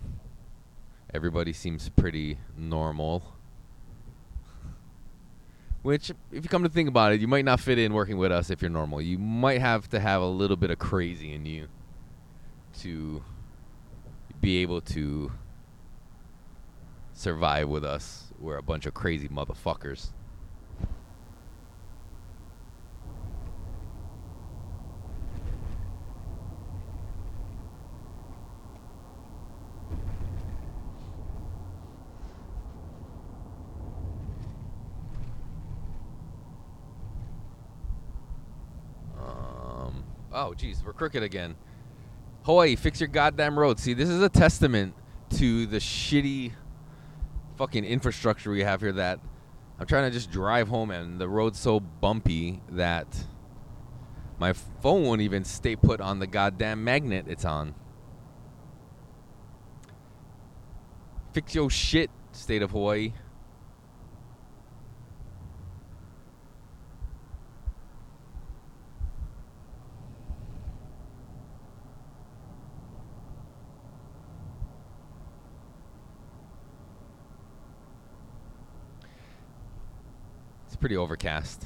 Everybody 1.12 1.52
seems 1.52 1.88
pretty 1.88 2.38
normal. 2.56 3.22
Which, 5.84 6.10
if 6.32 6.42
you 6.42 6.48
come 6.48 6.62
to 6.62 6.70
think 6.70 6.88
about 6.88 7.12
it, 7.12 7.20
you 7.20 7.28
might 7.28 7.44
not 7.44 7.60
fit 7.60 7.78
in 7.78 7.92
working 7.92 8.16
with 8.16 8.32
us 8.32 8.48
if 8.48 8.62
you're 8.62 8.70
normal. 8.70 9.02
You 9.02 9.18
might 9.18 9.60
have 9.60 9.86
to 9.90 10.00
have 10.00 10.22
a 10.22 10.26
little 10.26 10.56
bit 10.56 10.70
of 10.70 10.78
crazy 10.78 11.34
in 11.34 11.44
you 11.44 11.68
to 12.80 13.22
be 14.40 14.62
able 14.62 14.80
to 14.80 15.30
survive 17.12 17.68
with 17.68 17.84
us. 17.84 18.32
We're 18.38 18.56
a 18.56 18.62
bunch 18.62 18.86
of 18.86 18.94
crazy 18.94 19.28
motherfuckers. 19.28 20.08
Um, 39.18 40.04
oh, 40.54 40.56
geez, 40.56 40.82
we're 40.84 40.92
crooked 40.92 41.22
again. 41.22 41.56
Hawaii, 42.44 42.76
fix 42.76 43.00
your 43.00 43.08
goddamn 43.08 43.58
road. 43.58 43.80
See, 43.80 43.94
this 43.94 44.08
is 44.08 44.22
a 44.22 44.28
testament 44.28 44.94
to 45.30 45.66
the 45.66 45.78
shitty 45.78 46.52
fucking 47.56 47.84
infrastructure 47.84 48.50
we 48.50 48.60
have 48.60 48.80
here 48.80 48.92
that 48.92 49.18
I'm 49.78 49.86
trying 49.86 50.04
to 50.04 50.10
just 50.10 50.30
drive 50.30 50.68
home 50.68 50.90
and 50.90 51.20
the 51.20 51.28
road's 51.28 51.58
so 51.58 51.80
bumpy 51.80 52.60
that 52.70 53.06
my 54.38 54.52
phone 54.52 55.02
won't 55.02 55.22
even 55.22 55.44
stay 55.44 55.74
put 55.74 56.00
on 56.00 56.18
the 56.18 56.26
goddamn 56.26 56.84
magnet 56.84 57.26
it's 57.28 57.44
on. 57.44 57.74
Fix 61.32 61.54
your 61.54 61.70
shit, 61.70 62.10
state 62.32 62.62
of 62.62 62.70
Hawaii. 62.70 63.12
It's 80.73 80.73
pretty 80.84 80.98
overcast. 80.98 81.64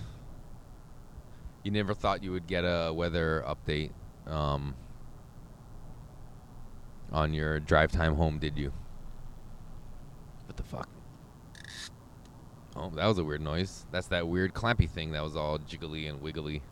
You 1.64 1.72
never 1.72 1.92
thought 1.92 2.22
you 2.22 2.30
would 2.30 2.46
get 2.46 2.60
a 2.60 2.92
weather 2.94 3.44
update 3.48 3.90
um, 4.28 4.76
on 7.10 7.34
your 7.34 7.58
drive 7.58 7.90
time 7.90 8.14
home, 8.14 8.38
did 8.38 8.56
you? 8.56 8.72
What 10.46 10.56
the 10.56 10.62
fuck? 10.62 10.88
Oh, 12.76 12.90
that 12.90 13.06
was 13.08 13.18
a 13.18 13.24
weird 13.24 13.40
noise. 13.40 13.86
That's 13.90 14.06
that 14.06 14.28
weird 14.28 14.54
clampy 14.54 14.88
thing 14.88 15.10
that 15.10 15.24
was 15.24 15.34
all 15.34 15.58
jiggly 15.58 16.08
and 16.08 16.22
wiggly. 16.22 16.62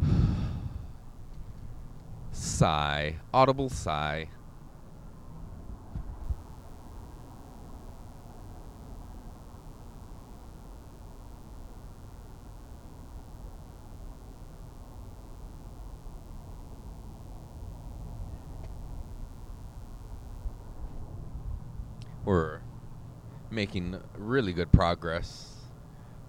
sigh. 2.32 3.18
Audible 3.32 3.68
sigh. 3.68 4.26
We're 22.24 22.60
making 23.52 24.00
really 24.16 24.52
good 24.52 24.72
progress 24.72 25.56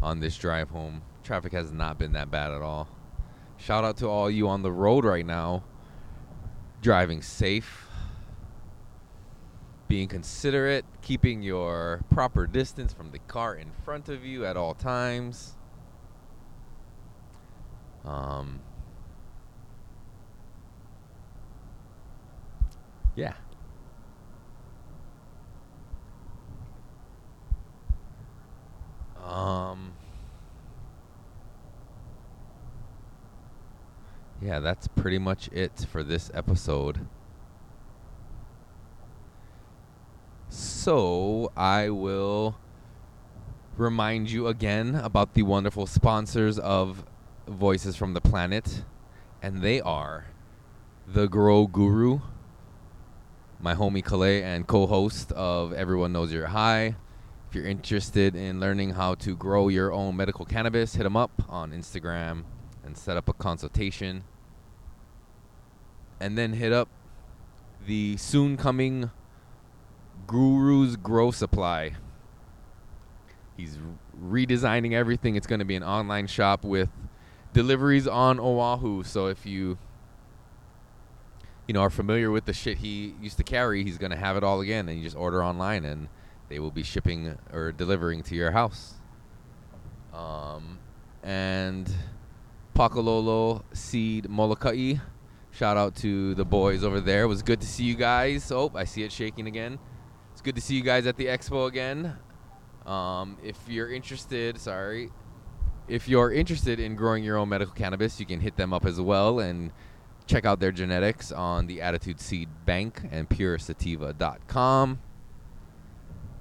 on 0.01 0.19
this 0.19 0.37
drive 0.37 0.69
home. 0.69 1.01
Traffic 1.23 1.53
has 1.53 1.71
not 1.71 1.97
been 1.97 2.11
that 2.13 2.29
bad 2.29 2.51
at 2.51 2.61
all. 2.61 2.89
Shout 3.57 3.85
out 3.85 3.97
to 3.97 4.07
all 4.07 4.29
you 4.29 4.49
on 4.49 4.61
the 4.61 4.71
road 4.71 5.05
right 5.05 5.25
now, 5.25 5.63
driving 6.81 7.21
safe, 7.21 7.87
being 9.87 10.09
considerate, 10.09 10.83
keeping 11.01 11.41
your 11.41 12.03
proper 12.09 12.45
distance 12.45 12.91
from 12.91 13.11
the 13.11 13.19
car 13.19 13.55
in 13.55 13.71
front 13.85 14.09
of 14.09 14.25
you 14.25 14.45
at 14.45 14.57
all 14.57 14.73
times. 14.73 15.53
Um, 18.03 18.59
yeah. 23.15 23.33
Um. 29.33 29.93
Yeah, 34.39 34.59
that's 34.59 34.87
pretty 34.87 35.17
much 35.17 35.49
it 35.51 35.87
for 35.91 36.03
this 36.03 36.29
episode. 36.35 37.07
So, 40.49 41.51
I 41.57 41.89
will 41.89 42.57
remind 43.75 44.29
you 44.29 44.47
again 44.47 44.93
about 44.95 45.33
the 45.33 45.41
wonderful 45.41 45.87
sponsors 45.87 46.59
of 46.59 47.03
Voices 47.47 47.95
from 47.95 48.13
the 48.13 48.21
Planet, 48.21 48.83
and 49.41 49.63
they 49.63 49.81
are 49.81 50.27
The 51.07 51.27
Grow 51.27 51.65
Guru, 51.65 52.19
my 53.59 53.73
homie 53.73 54.03
Kalei 54.03 54.43
and 54.43 54.67
co 54.67 54.85
host 54.85 55.31
of 55.31 55.73
Everyone 55.73 56.13
Knows 56.13 56.31
You're 56.31 56.47
High. 56.47 56.97
If 57.53 57.57
you're 57.57 57.67
interested 57.67 58.35
in 58.35 58.59
learning 58.59 58.95
how 58.95 59.13
to 59.13 59.35
grow 59.35 59.67
your 59.67 59.93
own 59.93 60.15
medical 60.15 60.43
cannabis, 60.43 60.95
hit 60.95 61.03
them 61.03 61.15
up 61.15 61.43
on 61.47 61.71
Instagram 61.71 62.45
and 62.83 62.97
set 62.97 63.15
up 63.15 63.29
a 63.29 63.33
consultation. 63.33 64.23
And 66.19 66.35
then 66.35 66.53
hit 66.53 66.73
up 66.73 66.89
the 67.85 68.17
soon 68.17 68.57
coming 68.57 69.11
Guru's 70.25 70.95
Grow 70.95 71.29
Supply. 71.29 71.91
He's 73.55 73.77
redesigning 74.19 74.93
everything. 74.93 75.35
It's 75.35 75.45
going 75.45 75.59
to 75.59 75.65
be 75.65 75.75
an 75.75 75.83
online 75.83 76.25
shop 76.25 76.65
with 76.65 76.89
deliveries 77.53 78.07
on 78.07 78.39
Oahu. 78.39 79.03
So 79.03 79.27
if 79.27 79.45
you 79.45 79.77
you 81.67 81.75
know 81.75 81.81
are 81.81 81.91
familiar 81.91 82.31
with 82.31 82.45
the 82.45 82.53
shit 82.53 82.79
he 82.79 83.13
used 83.21 83.37
to 83.37 83.43
carry, 83.43 83.83
he's 83.83 83.99
going 83.99 84.09
to 84.09 84.17
have 84.17 84.37
it 84.37 84.43
all 84.43 84.59
again 84.59 84.89
and 84.89 84.97
you 84.97 85.03
just 85.03 85.15
order 85.15 85.43
online 85.43 85.85
and 85.85 86.07
they 86.53 86.59
will 86.59 86.69
be 86.69 86.83
shipping 86.83 87.35
or 87.51 87.71
delivering 87.71 88.21
to 88.21 88.35
your 88.35 88.51
house. 88.51 88.93
Um 90.13 90.77
and 91.23 91.91
Pakalolo 92.75 93.63
Seed 93.73 94.29
Molokai. 94.29 94.95
Shout 95.49 95.77
out 95.77 95.95
to 95.97 96.35
the 96.35 96.45
boys 96.45 96.83
over 96.83 97.01
there. 97.01 97.23
It 97.23 97.27
was 97.27 97.41
good 97.41 97.59
to 97.61 97.65
see 97.65 97.85
you 97.85 97.95
guys. 97.95 98.51
Oh, 98.51 98.71
I 98.75 98.83
see 98.83 99.01
it 99.01 99.11
shaking 99.11 99.47
again. 99.47 99.79
It's 100.31 100.41
good 100.41 100.53
to 100.53 100.61
see 100.61 100.75
you 100.75 100.83
guys 100.83 101.07
at 101.07 101.17
the 101.17 101.25
expo 101.25 101.67
again. 101.67 102.17
Um, 102.85 103.37
if 103.43 103.57
you're 103.67 103.91
interested, 103.91 104.59
sorry, 104.59 105.09
if 105.87 106.07
you're 106.07 106.31
interested 106.31 106.79
in 106.79 106.95
growing 106.95 107.23
your 107.23 107.37
own 107.37 107.49
medical 107.49 107.73
cannabis, 107.73 108.19
you 108.19 108.27
can 108.27 108.39
hit 108.39 108.57
them 108.57 108.73
up 108.73 108.85
as 108.85 109.01
well 109.01 109.39
and 109.39 109.71
check 110.27 110.45
out 110.45 110.59
their 110.59 110.71
genetics 110.71 111.31
on 111.31 111.65
the 111.65 111.81
Attitude 111.81 112.19
Seed 112.19 112.49
Bank 112.63 113.01
and 113.11 113.27
puresativa.com. 113.27 114.99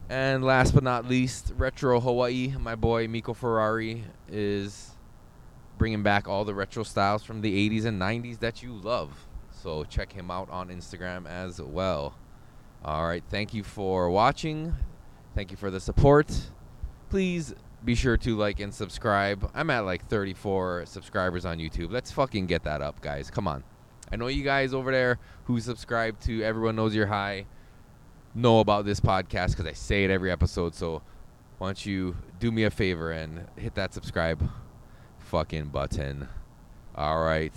And 0.08 0.44
last 0.44 0.74
but 0.74 0.82
not 0.82 1.08
least, 1.08 1.52
Retro 1.56 1.98
Hawaii. 2.00 2.54
My 2.58 2.74
boy 2.74 3.08
Miko 3.08 3.32
Ferrari 3.32 4.04
is 4.28 4.90
bringing 5.78 6.02
back 6.02 6.28
all 6.28 6.44
the 6.44 6.54
retro 6.54 6.82
styles 6.82 7.24
from 7.24 7.40
the 7.40 7.70
80s 7.70 7.86
and 7.86 8.00
90s 8.00 8.38
that 8.40 8.62
you 8.62 8.72
love. 8.72 9.26
So 9.50 9.84
check 9.84 10.12
him 10.12 10.30
out 10.30 10.50
on 10.50 10.68
Instagram 10.68 11.26
as 11.26 11.60
well. 11.60 12.14
All 12.84 13.06
right, 13.06 13.22
thank 13.30 13.54
you 13.54 13.62
for 13.62 14.10
watching. 14.10 14.74
Thank 15.34 15.50
you 15.50 15.56
for 15.56 15.70
the 15.70 15.80
support. 15.80 16.28
Please 17.08 17.54
be 17.84 17.94
sure 17.94 18.16
to 18.18 18.36
like 18.36 18.60
and 18.60 18.72
subscribe. 18.72 19.50
I'm 19.54 19.70
at 19.70 19.80
like 19.80 20.06
34 20.08 20.84
subscribers 20.86 21.44
on 21.44 21.58
YouTube. 21.58 21.90
Let's 21.90 22.10
fucking 22.10 22.46
get 22.46 22.64
that 22.64 22.82
up, 22.82 23.00
guys. 23.00 23.30
Come 23.30 23.48
on. 23.48 23.64
I 24.10 24.16
know 24.16 24.26
you 24.26 24.44
guys 24.44 24.74
over 24.74 24.92
there 24.92 25.18
who 25.44 25.58
subscribe 25.58 26.20
to 26.20 26.42
Everyone 26.42 26.76
Knows 26.76 26.94
You're 26.94 27.06
High 27.06 27.46
know 28.34 28.60
about 28.60 28.84
this 28.84 29.00
podcast 29.00 29.50
because 29.50 29.66
I 29.66 29.72
say 29.72 30.04
it 30.04 30.10
every 30.10 30.30
episode. 30.30 30.74
So 30.74 31.02
why 31.58 31.68
don't 31.68 31.86
you 31.86 32.16
do 32.40 32.50
me 32.50 32.64
a 32.64 32.70
favor 32.70 33.12
and 33.12 33.46
hit 33.56 33.74
that 33.76 33.94
subscribe 33.94 34.42
fucking 35.18 35.66
button. 35.66 36.28
All 36.94 37.22
right. 37.22 37.54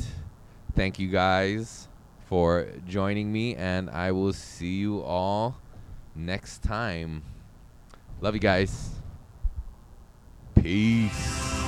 Thank 0.76 1.00
you 1.00 1.10
guys 1.10 1.88
for 2.28 2.68
joining 2.88 3.32
me, 3.32 3.56
and 3.56 3.90
I 3.90 4.12
will 4.12 4.34
see 4.34 4.76
you 4.76 5.02
all 5.02 5.58
next 6.16 6.64
time. 6.64 7.24
Love 8.22 8.34
you 8.34 8.40
guys. 8.40 8.92
Peace. 10.56 11.65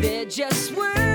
They're 0.00 0.24
just 0.26 0.70
words 0.76 1.07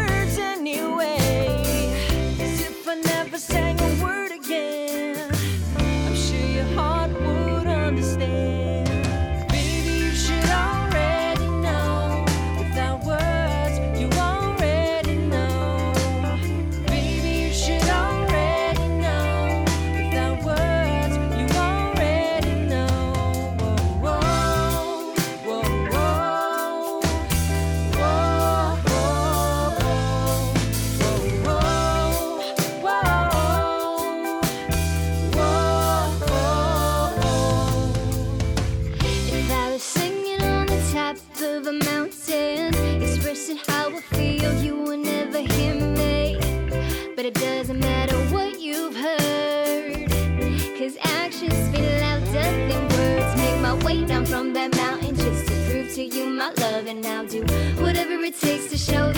But 47.24 47.38
it 47.38 47.39
doesn't 47.39 47.80
matter 47.80 48.17
what 48.36 48.59
you've 48.59 48.97
heard, 48.97 50.09
cause 50.78 50.97
actions 50.99 51.53
speak 51.69 51.80
louder 52.01 52.26
than 52.67 52.84
words. 52.89 53.38
Make 53.38 53.61
my 53.61 53.76
way 53.86 54.03
down 54.03 54.26
from 54.26 54.51
that 54.51 54.76
mountain 54.76 55.15
just 55.15 55.47
to 55.47 55.53
prove 55.69 55.93
to 55.93 56.03
you 56.03 56.26
my 56.26 56.51
love, 56.57 56.86
and 56.86 57.05
I'll 57.05 57.26
do 57.26 57.43
whatever 57.82 58.15
it 58.26 58.38
takes 58.38 58.67
to 58.71 58.78
show 58.78 59.13